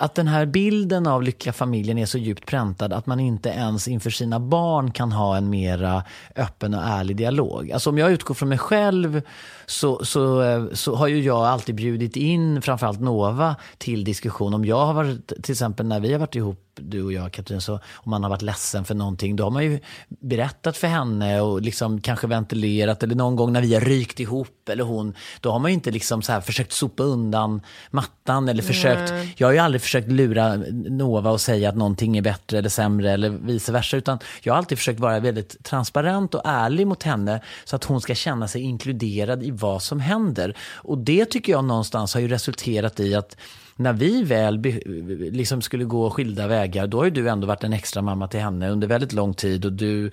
[0.00, 3.88] att den här bilden av lyckliga familjen är så djupt präntad att man inte ens
[3.88, 6.04] inför sina barn kan ha en mera
[6.36, 7.72] öppen och ärlig dialog.
[7.72, 9.22] Alltså om jag utgår från mig själv
[9.72, 14.54] så, så, eh, så har ju jag alltid bjudit in framförallt Nova till diskussion.
[14.54, 17.60] Om jag har varit, till exempel när vi har varit ihop, du och jag Katrin,
[17.60, 21.40] så om man har varit ledsen för någonting, då har man ju berättat för henne
[21.40, 25.50] och liksom kanske ventilerat eller någon gång när vi har rykt ihop eller hon, då
[25.52, 29.52] har man ju inte liksom så här försökt sopa undan mattan eller försökt, jag har
[29.52, 33.72] ju aldrig försökt lura Nova och säga att någonting är bättre eller sämre eller vice
[33.72, 37.84] versa, utan jag har alltid försökt vara väldigt transparent och ärlig mot henne så att
[37.84, 40.56] hon ska känna sig inkluderad i vad som händer.
[40.74, 43.36] Och det tycker jag någonstans har ju resulterat i att
[43.76, 44.62] när vi väl
[45.32, 48.40] liksom skulle gå skilda vägar, då har ju du ändå varit en extra mamma till
[48.40, 50.10] henne under väldigt lång tid och du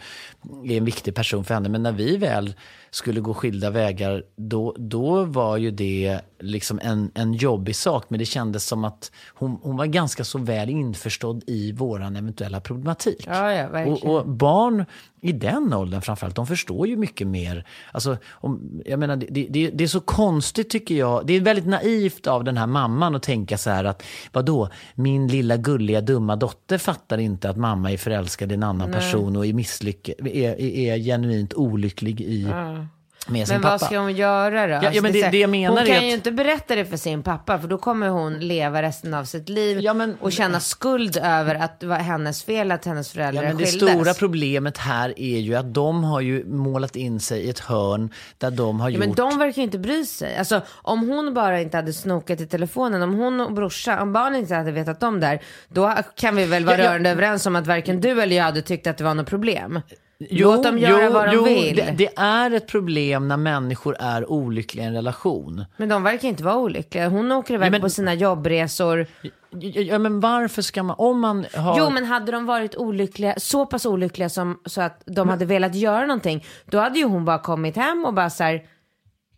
[0.66, 1.70] är en viktig person för henne.
[1.70, 2.54] Men när vi väl
[2.92, 8.20] skulle gå skilda vägar, då, då var ju det liksom en, en jobbig sak, men
[8.20, 13.24] det kändes som att hon, hon var ganska så väl införstådd i våran eventuella problematik.
[13.28, 14.86] Ja, ja, och, och barn
[15.22, 17.66] i den åldern framförallt, de förstår ju mycket mer.
[17.92, 21.26] Alltså, om, jag menar, det, det, det är så konstigt tycker jag.
[21.26, 25.28] Det är väldigt naivt av den här mamman att tänka så här att vadå, min
[25.28, 29.46] lilla gulliga dumma dotter fattar inte att mamma är förälskad i en annan person och
[29.46, 33.60] är, misslyck är, är, är genuint olycklig i, sin Men pappa.
[33.70, 34.74] vad ska hon göra då?
[34.76, 36.98] Alltså, ja, men det- det jag menar hon kan att- ju inte berätta det för
[36.98, 40.60] sin pappa för då kommer hon leva resten av sitt liv Ja, men- och känna
[40.60, 43.90] skuld över att det var hennes fel att hennes föräldrar Ja, men det skildes.
[43.92, 48.14] stora problemet här är ju att de har ju målat in sig i ett hörn
[48.38, 49.00] där de har Ja, gjort...
[49.06, 50.38] men de verkar ju inte bry sig.
[50.38, 54.40] Alltså om hon bara inte hade snokat i telefonen, om hon och brorsan, om barnen
[54.40, 56.90] inte hade vetat om det här, då kan vi väl vara Ja, ja.
[56.90, 59.82] rörande överens om att varken du eller jag hade tyckt att det var något problem.
[60.30, 61.76] Låt dem göra vad de jo, vill.
[61.76, 65.66] Det, det är ett problem när människor är olyckliga i en relation.
[65.78, 67.10] Men de verkar inte vara olyckliga.
[67.10, 69.08] Hon åker iväg Ja, men- på sina jobbresor.
[69.22, 71.78] Ja, ja, men varför ska man, om man har...
[71.80, 75.76] Jo men hade de varit olyckliga, så pass olyckliga som, så att de hade velat
[75.76, 78.62] göra någonting, då hade ju hon bara kommit hem och bara så här.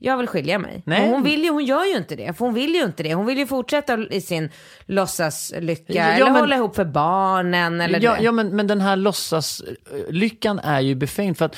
[0.03, 0.83] Jag vill skilja mig.
[0.85, 1.09] Nej.
[1.09, 2.37] Hon, vill ju, hon gör ju inte det.
[2.37, 3.13] För hon vill ju inte det.
[3.13, 4.49] Hon vill ju fortsätta i sin
[4.85, 5.93] låtsaslycka.
[5.93, 7.81] Ja, eller men- hålla ihop för barnen.
[7.81, 8.23] Eller ja, det.
[8.23, 11.37] ja men, men den här låtsaslyckan är ju befängd.
[11.37, 11.55] För att,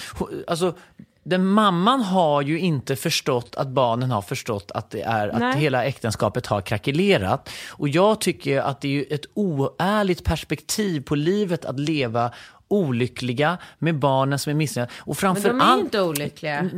[0.48, 0.76] alltså,
[1.24, 5.60] den mamman har ju inte förstått att barnen har förstått att, det är, att Nej.
[5.60, 7.50] hela äktenskapet har krackelerat.
[7.72, 12.32] Och jag tycker att det är ju ett oärligt perspektiv på livet att leva
[12.68, 14.92] olyckliga med barnen som är missnöjda.
[14.98, 16.70] Och Men de är allt, inte olyckliga.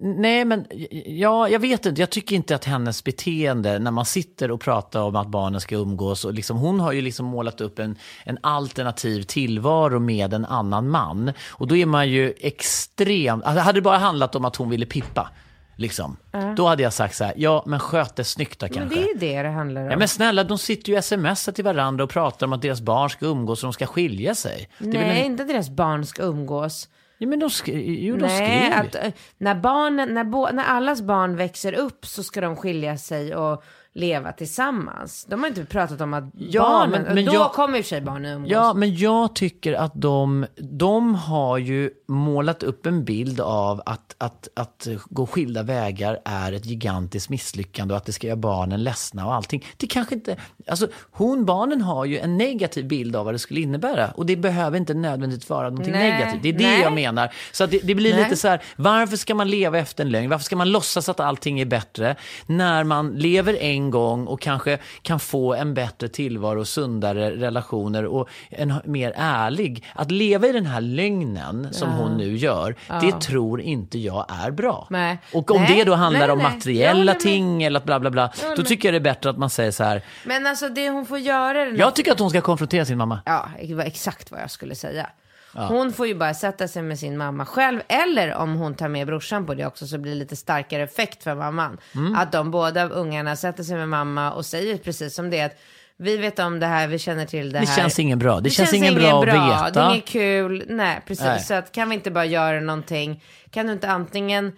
[0.00, 0.66] Nej, men
[1.06, 2.02] ja, jag vet inte.
[2.02, 5.76] Jag tycker inte att hennes beteende när man sitter och pratar om att barnen ska
[5.76, 10.44] umgås och liksom, hon har ju liksom målat upp en, en alternativ tillvaro med en
[10.44, 11.32] annan man.
[11.48, 13.44] Och då är man ju extremt...
[13.44, 15.30] Alltså, hade det bara handlat om att hon ville pippa,
[15.76, 16.16] liksom,
[16.56, 19.00] då hade jag sagt så här, ja men sköt det snyggt då Men kanske.
[19.00, 19.90] det är det det handlar om.
[19.90, 23.10] Ja, men snälla, de sitter ju smsar till varandra och pratar om att deras barn
[23.10, 24.68] ska umgås och de ska skilja sig.
[24.78, 25.26] Nej, en...
[25.26, 26.88] inte deras barn ska umgås.
[27.20, 31.36] Ja, men de, sk- jo, de Nej, att, eh, när, barnen, när, när allas barn
[31.36, 33.62] växer upp så ska de skilja sig och
[33.92, 35.24] leva tillsammans.
[35.28, 37.84] De har inte pratat om att Ja, barnen, men- men då jag- kommer i och
[37.84, 38.50] för sig barnen umgås.
[38.52, 44.14] Ja, men jag tycker att de, de har ju målat upp en bild av att,
[44.18, 48.82] att, att gå skilda vägar är ett gigantiskt misslyckande och att det ska göra barnen
[48.82, 49.64] ledsna och allting.
[49.76, 50.36] Det kanske inte...
[50.70, 54.36] Alltså, hon, barnen har ju en negativ bild av vad det skulle innebära och det
[54.36, 56.42] behöver inte nödvändigtvis vara någonting Nej, negativt.
[56.42, 56.80] Det är det nej.
[56.80, 57.32] jag menar.
[57.52, 58.24] Så att det, det blir Nej.
[58.24, 60.30] lite så här, varför ska man leva efter en lögn?
[60.30, 62.16] Varför ska man låtsas att allting är bättre
[62.46, 68.28] när man lever en gång och kanske kan få en bättre tillvaro, sundare relationer och
[68.50, 69.84] en mer ärlig.
[69.94, 74.50] Att leva i den här lögnen som hon nu gör, det tror inte jag är
[74.50, 74.86] bra.
[74.90, 75.18] Nej.
[75.32, 78.88] Och om det då handlar om materiella ting eller att bla bla bla, då tycker
[78.88, 81.64] jag det är bättre att man säger så här, Men alltså det hon får göra
[81.64, 83.20] den jag tycker att hon ska konfrontera sin mamma.
[83.26, 85.10] Ja, det var exakt vad jag skulle säga.
[85.54, 89.06] Hon får ju bara sätta sig med sin mamma själv eller om hon tar med
[89.06, 91.78] brorsan på det också så blir det lite starkare effekt för mamman.
[91.94, 92.14] Mm.
[92.14, 95.56] Att de båda ungarna sätter sig med mamma och säger precis som det att
[95.96, 97.76] vi vet om det här, vi känner till det, Det här.
[97.76, 98.40] känns ingen bra.
[98.40, 99.90] Det, känns, ingen bra att Det är veta.
[99.92, 100.64] inget kul.
[100.68, 101.24] Nej, precis.
[101.24, 101.40] Nej.
[101.40, 103.22] Så att, kan vi inte bara göra någonting?
[103.50, 104.52] Kan du inte antingen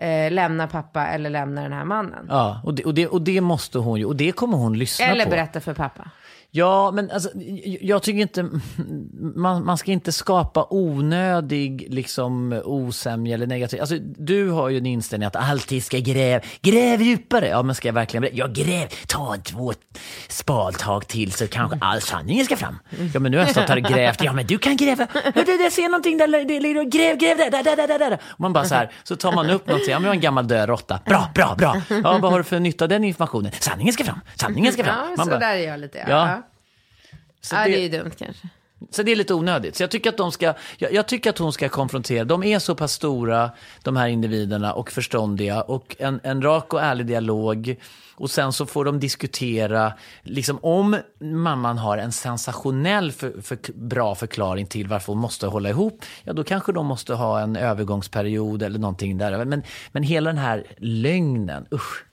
[0.00, 2.26] eh, lämna pappa eller lämna den här mannen?
[2.28, 5.06] Ja, och det, och, det, och det måste hon ju, och det kommer hon lyssna
[5.06, 5.30] eller på.
[5.30, 6.10] berätta för pappa.
[6.52, 7.30] Ja, men alltså,
[7.64, 8.42] jag- jag tycker inte...
[9.36, 13.80] Man, man ska inte skapa onödig liksom, osämja eller negativ...
[13.80, 17.48] Alltså, du har ju en inställning att alltid ska gräv, gräv djupare.
[17.48, 18.28] Ja, men ska jag verkligen...
[18.32, 19.72] Ja, gräv, ta två
[20.28, 22.78] spadtag till så kanske all sanningen ska fram.
[23.14, 24.24] Ja, men nu har jag stått här och grävt.
[24.24, 25.06] Ja, men du kan gräva.
[25.24, 28.18] Ja, det, det ser någonting där, det, gräv, gräv där, där, där, där, där.
[28.24, 29.90] Och man bara så här, så tar man upp någonting.
[29.90, 31.00] Ja, men det var en gammal död råtta.
[31.06, 31.82] Bra, bra, bra.
[31.88, 33.52] Ja, vad har du för nytta av den informationen?
[33.60, 34.94] Sanningen ska fram, sanningen ska fram.
[35.10, 35.98] Ja, Man så bara, där är jag lite.
[35.98, 36.28] Ja, Ja.
[36.28, 36.39] ja.
[37.40, 38.48] Så ja det- det är ju dumt kanske.
[38.90, 39.76] så det är lite onödigt.
[39.76, 42.24] Så jag tycker att, de ska, jag, jag tycker att hon ska konfrontera.
[42.24, 43.50] De är så pass stora,
[43.82, 45.62] de här individerna, och förståndiga.
[45.62, 47.76] Och en, en rak och ärlig dialog.
[48.14, 54.14] Och sen så får de diskutera, liksom om mamman har en sensationell för, för, bra
[54.14, 58.62] förklaring till varför hon måste hålla ihop, ja då kanske de måste ha en övergångsperiod
[58.62, 59.44] eller någonting där.
[59.44, 59.62] Men,
[59.92, 62.04] men hela den här lögnen, usch.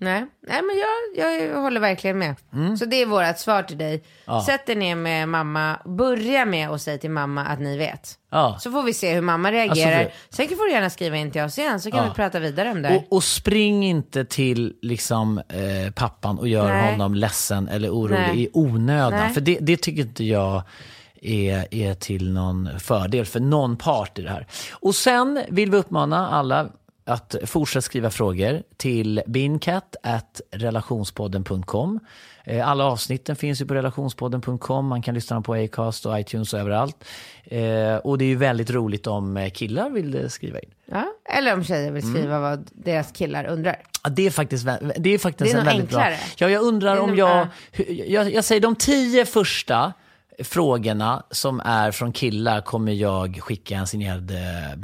[0.00, 0.76] Nej, Nej men
[1.16, 2.34] jag, jag håller verkligen med.
[2.52, 2.76] Mm.
[2.76, 4.02] Så det är vårt svar till dig.
[4.46, 8.14] Sätt dig ner med mamma, börja med att säga till mamma att ni vet.
[8.30, 8.56] Ja.
[8.60, 9.98] Så får vi se hur mamma reagerar.
[10.04, 12.08] Alltså, Sen får du gärna skriva in till oss igen så kan Ja.
[12.08, 12.96] vi prata vidare om det.
[12.96, 16.90] Och, och spring inte till liksom, eh, pappan och gör Nej.
[16.92, 18.42] honom ledsen eller orolig Nej.
[18.42, 19.20] i onödan.
[19.20, 19.34] Nej.
[19.34, 20.62] För det, det tycker inte jag
[21.22, 24.46] är, är till någon fördel för någon part i det här.
[24.72, 26.68] Och sen vill vi uppmana alla
[27.08, 32.00] att fortsätta skriva frågor till bincat.relationspodden.com.
[32.44, 34.86] Eh, Alla avsnitten finns ju på relationspodden.com.
[34.86, 37.04] Man kan lyssna på Acast och iTunes och överallt.
[37.44, 40.70] Eh, Och det är ju väldigt roligt om eh, killar vill skriva in.
[40.86, 42.40] Ja, eller om tjejer vill skriva Mm.
[42.42, 43.76] vad deras killar undrar.
[44.04, 46.10] Ja, det är faktiskt, det är faktiskt Det är en väldigt enklare.
[46.10, 46.18] bra...
[46.36, 47.46] Ja, jag undrar om jag,
[48.06, 48.32] jag...
[48.32, 49.92] Jag säger de tio första
[50.44, 54.76] frågorna som är från killar kommer jag skicka en signerad eh,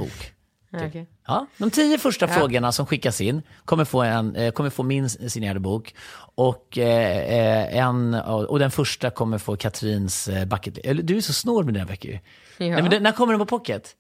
[0.77, 1.07] Okej.
[1.27, 5.09] Ja, de tio första frågorna som skickas in kommer få, en, eh, kommer få min
[5.11, 5.95] signerade bok.
[6.35, 11.33] Och, eh, eh, en, och den första kommer få Katrins bucket Eller Du är så
[11.33, 12.19] snål med den här veckan ju.
[12.59, 13.95] Nej, men den, när kommer den på pocket?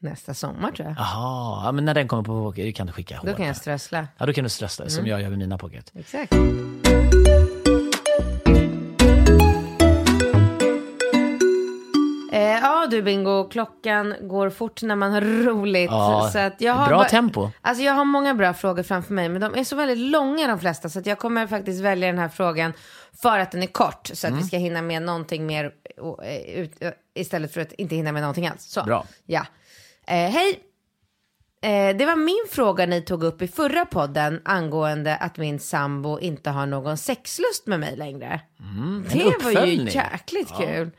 [0.00, 0.96] Nästa sommar tror jag.
[0.98, 4.08] Jaha, ja, men när den kommer på pocket kan du skicka Då kan jag strössla.
[4.18, 4.90] Ja, då kan du stressa Mm.
[4.90, 5.92] som jag gör med mina pocket.
[5.94, 6.34] Exakt.
[12.84, 15.90] Ja du Bingo, klockan går fort när man har roligt.
[15.90, 17.50] Ja, så att jag har bra tempo.
[17.60, 20.60] Alltså jag har många bra frågor framför mig, men de är så väldigt långa de
[20.60, 20.88] flesta.
[20.88, 22.72] Så att jag kommer faktiskt välja den här frågan
[23.22, 24.10] för att den är kort.
[24.12, 24.42] Så att Mm.
[24.42, 25.70] vi ska hinna med någonting mer
[26.24, 28.62] eh, ut, eh, istället för att inte hinna med någonting alls.
[28.64, 28.82] Så.
[28.84, 29.06] Bra.
[29.26, 29.46] Ja.
[30.06, 30.60] Eh, hej!
[31.62, 36.18] Eh, det var min fråga ni tog upp i förra podden angående att min sambo
[36.18, 38.40] inte har någon sexlust med mig längre.
[39.12, 40.90] det var ju jäkligt kul.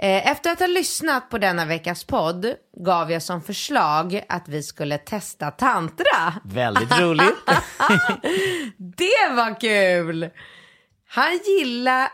[0.00, 4.62] Eh, efter att ha lyssnat på denna veckas podd gav jag som förslag att vi
[4.62, 6.34] skulle testa tantra.
[6.44, 7.34] Väldigt roligt.
[8.76, 10.30] Det var kul!
[11.08, 12.08] Han gillar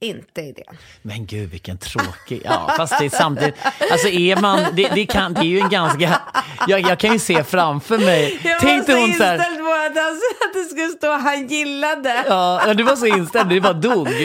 [0.00, 0.76] inte idén.
[1.02, 3.54] Men gud vilken tråkig, ja fast det är samtidigt,
[3.90, 6.20] alltså är man, det, det, kan, det är ju en ganska,
[6.66, 9.34] jag, jag kan ju se framför mig, Jag tänk dig var så hon så här,
[9.34, 12.24] inställd på att, han, att det skulle stå han gillade.
[12.28, 14.08] ja ja, du var så inställd, det bara dog.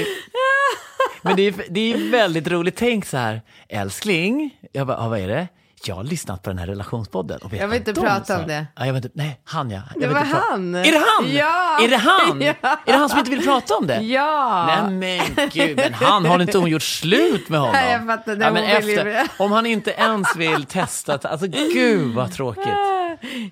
[1.22, 5.20] Men det är, det är väldigt roligt, tänk så här, älskling, jag bara, ja, vad
[5.20, 5.47] är det?
[5.88, 7.39] Jag har lyssnat på den här relationspodden.
[7.43, 8.68] Och vet Jag vill inte prata om det.
[8.76, 9.82] Ja, jag vet inte, nej, han ja.
[9.95, 10.76] Jag Det var han.
[10.76, 11.32] Är det han?
[11.32, 11.80] Ja.
[11.84, 12.41] Är det han?
[12.41, 12.53] Ja.
[12.86, 14.01] Är det han som inte vill prata om det?
[14.01, 14.66] Ja.
[14.66, 17.74] Nej men gud, men han har inte hon gjort slut med honom?
[17.76, 18.36] Nej, jag fattar.
[18.36, 22.94] Det ja, men efter, om han inte ens vill testa, alltså gud vad tråkigt.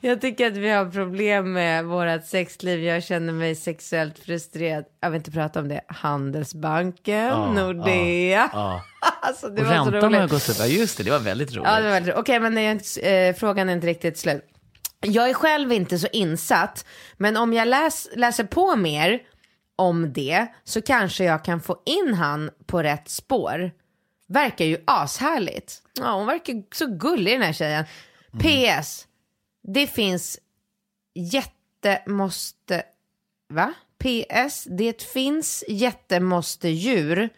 [0.01, 2.83] Jag tycker att vi har problem med vårt sexliv.
[2.83, 4.85] Jag känner mig sexuellt frustrerad.
[5.01, 5.81] Jag vill inte prata om det.
[5.87, 8.49] Handelsbanken, Nordea.
[8.53, 8.83] Ja.
[9.21, 10.31] Alltså det Och var så räntan har roligt.
[10.31, 11.67] ju gått upp, ja just det, det var väldigt roligt.
[11.69, 12.19] Ja, det var väldigt roligt.
[12.19, 14.43] Okej, men är eh, frågan är inte riktigt slut.
[15.01, 16.85] Jag är själv inte så insatt,
[17.17, 19.19] men om jag läs, läser på mer
[19.75, 23.71] om det så kanske jag kan få in han på rätt spår.
[24.27, 25.81] Verkar ju ashärligt.
[25.99, 27.85] Ja, hon verkar så gullig den här tjejen.
[28.39, 29.07] PS.
[29.63, 30.39] Det finns
[31.13, 32.83] jättemåste...
[33.49, 33.73] Va?
[33.97, 34.63] PS.
[34.63, 37.29] Det finns jättemåste djur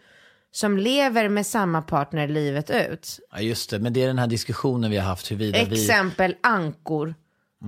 [0.50, 3.20] som lever med samma partner livet ut.
[3.32, 5.82] Ja just det, men det är den här diskussionen vi har haft huruvida vi...
[5.82, 7.14] Exempel ankor.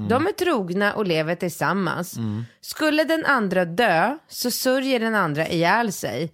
[0.09, 2.19] De är trogna och lever tillsammans.
[2.61, 6.33] Skulle den andra dö så sörjer den andra ihjäl sig.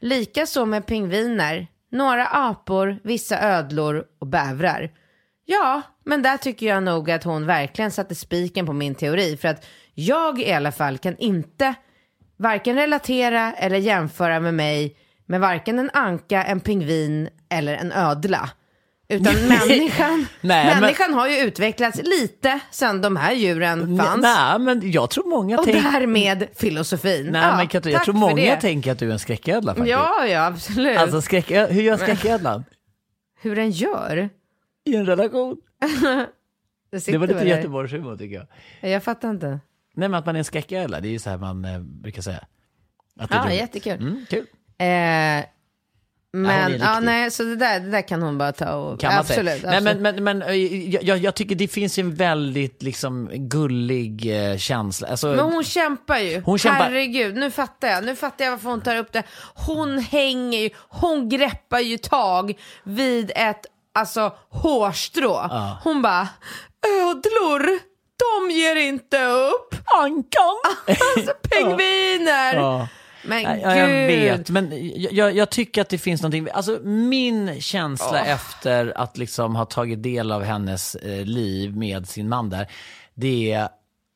[0.00, 4.92] Likaså med pingviner, några apor, vissa ödlor och bävrar.
[5.46, 9.36] Ja, men där tycker jag nog att hon verkligen satte spiken på min teori.
[9.36, 11.74] För att jag i alla fall kan inte
[12.36, 18.50] varken relatera eller jämföra med mig med varken en anka, en pingvin eller en ödla.
[19.08, 24.22] Utan människan, Nej, men- människan har ju utvecklats lite sedan de här djuren fanns.
[24.22, 25.92] Nej, men jag tror många och tänker...
[25.92, 27.26] därmed filosofin.
[27.32, 28.60] Nej, Ja, men Katrin, jag tror många det.
[28.60, 29.90] tänker att du är en skräcködla faktiskt.
[29.90, 30.98] Ja, ja, absolut.
[30.98, 32.64] Alltså skräck, hur gör skräcködlan?
[33.40, 34.28] Hur den gör.
[34.84, 35.56] I en relation?
[37.06, 37.48] Det, var lite.
[37.48, 38.46] Göteborgshumor tycker
[38.80, 38.90] jag.
[38.90, 39.46] Jag fattar inte.
[39.94, 42.22] Nej men att man är en skräcködla, det är ju så här man eh, brukar
[42.22, 42.44] säga.
[43.20, 43.56] Att det är Ja, roligt.
[43.58, 43.92] jättekul.
[43.92, 44.46] Mm, kul.
[44.78, 45.44] Eh,
[46.36, 46.86] men, ja, riktig.
[47.02, 49.00] nej, så det där, det där kan hon bara ta och...
[49.00, 49.70] Kan man absolut, säga.
[49.76, 49.84] absolut.
[49.84, 50.54] Nej, men, men, men eh,
[50.94, 55.08] jag- jag, jag tycker det finns ju en väldigt liksom, gullig eh, känsla.
[55.08, 56.40] Alltså, Men hon kämpar ju.
[56.40, 56.84] Hon kämpar.
[56.84, 58.04] Herregud, nu fattar jag.
[58.04, 59.22] Nu fattar jag varför hon tar upp det.
[59.54, 62.54] Hon hänger ju, hon greppar ju tag
[62.84, 65.48] vid ett alltså hårstrå.
[65.82, 66.28] Hon bara,
[66.86, 67.78] ödlor,
[68.16, 69.74] de ger inte upp.
[70.02, 70.60] Ankan!
[71.16, 72.54] Alltså pingviner.
[72.54, 72.88] Ja.
[73.26, 73.78] Men Ja, gud.
[73.78, 74.70] jag vet, men
[75.14, 80.02] jag, jag, tycker att det finns någonting, alltså min känsla efter att liksom ha tagit
[80.02, 82.66] del av hennes eh, liv med sin man där,
[83.14, 83.68] det är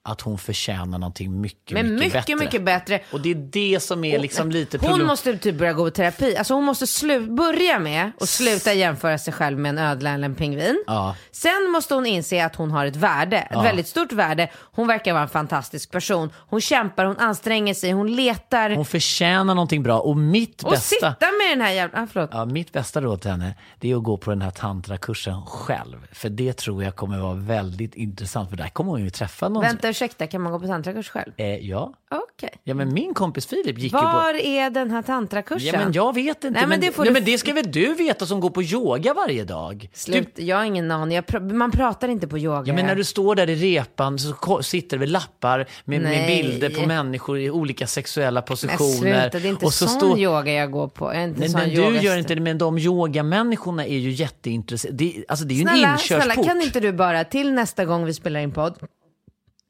[0.09, 2.36] att hon förtjänar någonting mycket, Men mycket, mycket, bättre.
[2.44, 3.00] mycket bättre.
[3.12, 6.36] Och det är det som är liksom lite Hon måste typ börja gå i terapi.
[6.36, 10.24] Alltså hon måste slu- börja med att sluta jämföra sig själv med en ödla eller
[10.24, 10.84] en pingvin.
[10.86, 11.16] Ja.
[11.30, 13.62] Sen måste hon inse att hon har ett värde, ett Ja.
[13.62, 14.50] väldigt stort värde.
[14.54, 16.30] Hon verkar vara en fantastisk person.
[16.36, 18.70] Hon kämpar, hon anstränger sig, hon letar.
[18.70, 19.98] Hon förtjänar någonting bra.
[20.00, 20.94] Och mitt och bästa...
[20.94, 22.02] sitta med den här jävla...
[22.02, 22.30] Ah, förlåt.
[22.32, 26.06] Ja, mitt bästa råd till henne det är att gå på den här tantrakursen själv.
[26.12, 28.50] För det tror jag kommer vara väldigt intressant.
[28.50, 29.62] För där kommer hon ju träffa någon.
[29.62, 31.32] Vänta, ursäkta, kan man gå på tantrakurs själv?
[31.36, 31.92] Eh, ja.
[32.11, 32.51] Okej.
[32.64, 34.05] ja, men min kompis Filip gick ju på...
[34.05, 35.68] Var är den här tantrakursen?
[35.74, 36.51] Ja, men jag vet inte.
[36.61, 38.62] Nej, men det får nej, du- men det ska väl du veta som går på
[38.62, 39.88] yoga varje dag?
[39.92, 41.14] Slut, jag har ingen aning.
[41.16, 42.62] Jag pr- man pratar inte på yoga.
[42.66, 46.26] Ja, men när du står där i repan så sitter det väl lappar med, med
[46.26, 49.20] bilder på människor i olika sexuella Men positioner.
[49.30, 51.14] sluta, det är inte och så sån står- yoga jag går på.
[51.14, 54.96] Jag inte Nej, men du yoga- gör inte det, men de yogamänniskorna är ju jätteintresserade.
[54.96, 56.22] Det, alltså det är ju en Snälla, inkörsport.
[56.22, 58.74] snälla, kan inte du bara till nästa gång vi spelar in podd,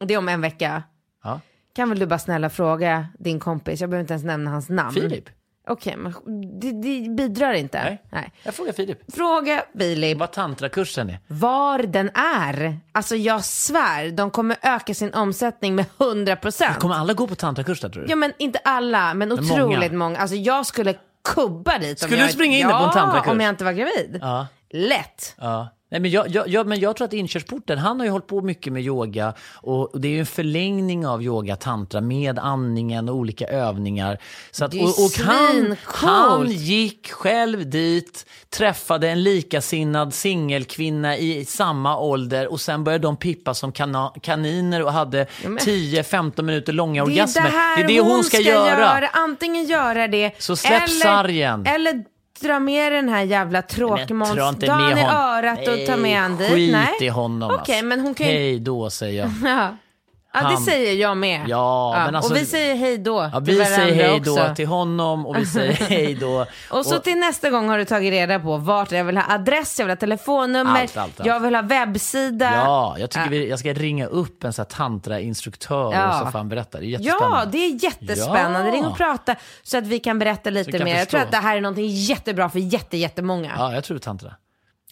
[0.04, 0.82] det är om en vecka,
[1.24, 1.40] Ja.
[1.74, 4.92] kan väl du bara snälla fråga din kompis, jag behöver inte ens nämna hans namn.
[4.92, 5.24] Filip?
[5.70, 6.12] Okej, men
[6.60, 7.82] det, det bidrar inte.
[7.84, 8.02] Nej.
[8.10, 8.32] Nej.
[8.42, 9.14] Jag frågar Filip.
[9.14, 11.18] Fråga Filip Vad tantrakursen är.
[11.26, 12.78] var den är.
[12.92, 16.78] Alltså jag svär, de kommer öka sin omsättning med 100 procent.
[16.78, 18.10] Kommer alla gå på tantrakurs där tror du?
[18.10, 20.18] Ja men inte alla, men Men otroligt många.
[20.18, 20.94] Alltså jag skulle
[21.34, 22.02] kubba dit.
[22.02, 23.26] om Skulle jag, du springa in på en tantrakurs?
[23.26, 24.18] Ja, om jag inte var gravid.
[24.22, 24.46] Ja.
[24.70, 25.34] Lätt.
[25.38, 25.68] Ja.
[25.90, 28.40] Nej, men, jag, jag, jag, men jag tror att inkörsporten, han har ju hållit på
[28.42, 33.08] mycket med yoga och, och det är ju en förlängning av yoga tantra med andningen
[33.08, 34.18] och olika övningar.
[34.50, 41.44] Så att, är och, och han, han gick själv dit, träffade en likasinnad singelkvinna i
[41.44, 46.72] samma ålder och sen började de pippa som kana, kaniner och hade men- 10-15 minuter
[46.72, 47.42] långa Det är orgasmer.
[47.42, 49.08] det här det är det hon ska, göra.
[49.12, 51.66] Antingen göra det, Så släpp eller, sargen.
[51.66, 52.04] eller
[52.40, 56.50] dra med den här jävla tråkmånsdagen med i örat och ta med han dit.
[56.50, 56.88] Skit Nej.
[57.00, 57.50] i honom.
[57.50, 57.84] Okej, alltså.
[57.84, 58.32] men hon kan ju...
[58.32, 59.76] Hej då säger jag.
[60.34, 60.40] Ja.
[60.42, 61.48] Ja, det säger jag med.
[61.48, 64.54] Ja, men alltså- och vi säger hej då Ja, till vi säger hej då också.
[64.54, 66.46] till honom och vi säger hej då.
[66.70, 69.78] Och så till nästa gång har du tagit reda på vart jag vill ha adress,
[69.78, 71.26] jag vill ha telefonnummer, Allt, allt, allt.
[71.26, 72.52] jag vill ha webbsida.
[72.54, 76.08] Ja, jag tycker vi, jag ska ringa upp en sån här tantrainstruktör Ja.
[76.20, 76.78] och så får han berätta.
[76.80, 77.36] Det är jättespännande.
[77.38, 78.68] Ja, det är jättespännande.
[78.68, 78.74] Ja.
[78.74, 80.96] Ring och prata så att vi kan berätta lite mer.
[80.98, 81.36] Jag tror förstå.
[81.36, 83.52] att det här är någonting jättebra för jätte, jättemånga.
[83.58, 84.34] Ja, jag tror tantra.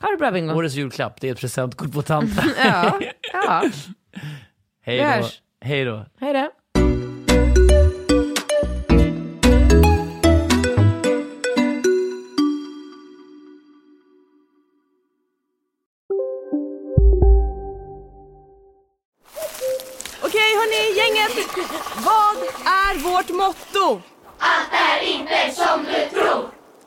[0.03, 0.55] Ha det bra Bingo.
[0.55, 2.45] Årets julklapp, det är ett presentkort på tantra.
[2.65, 3.01] Ja,
[3.33, 3.63] ja.
[4.87, 5.29] hej då.
[5.61, 6.07] Hej då.
[6.21, 6.51] Hej då.
[20.23, 21.49] Okej hörni, gänget.
[22.05, 24.03] Vad är vårt motto?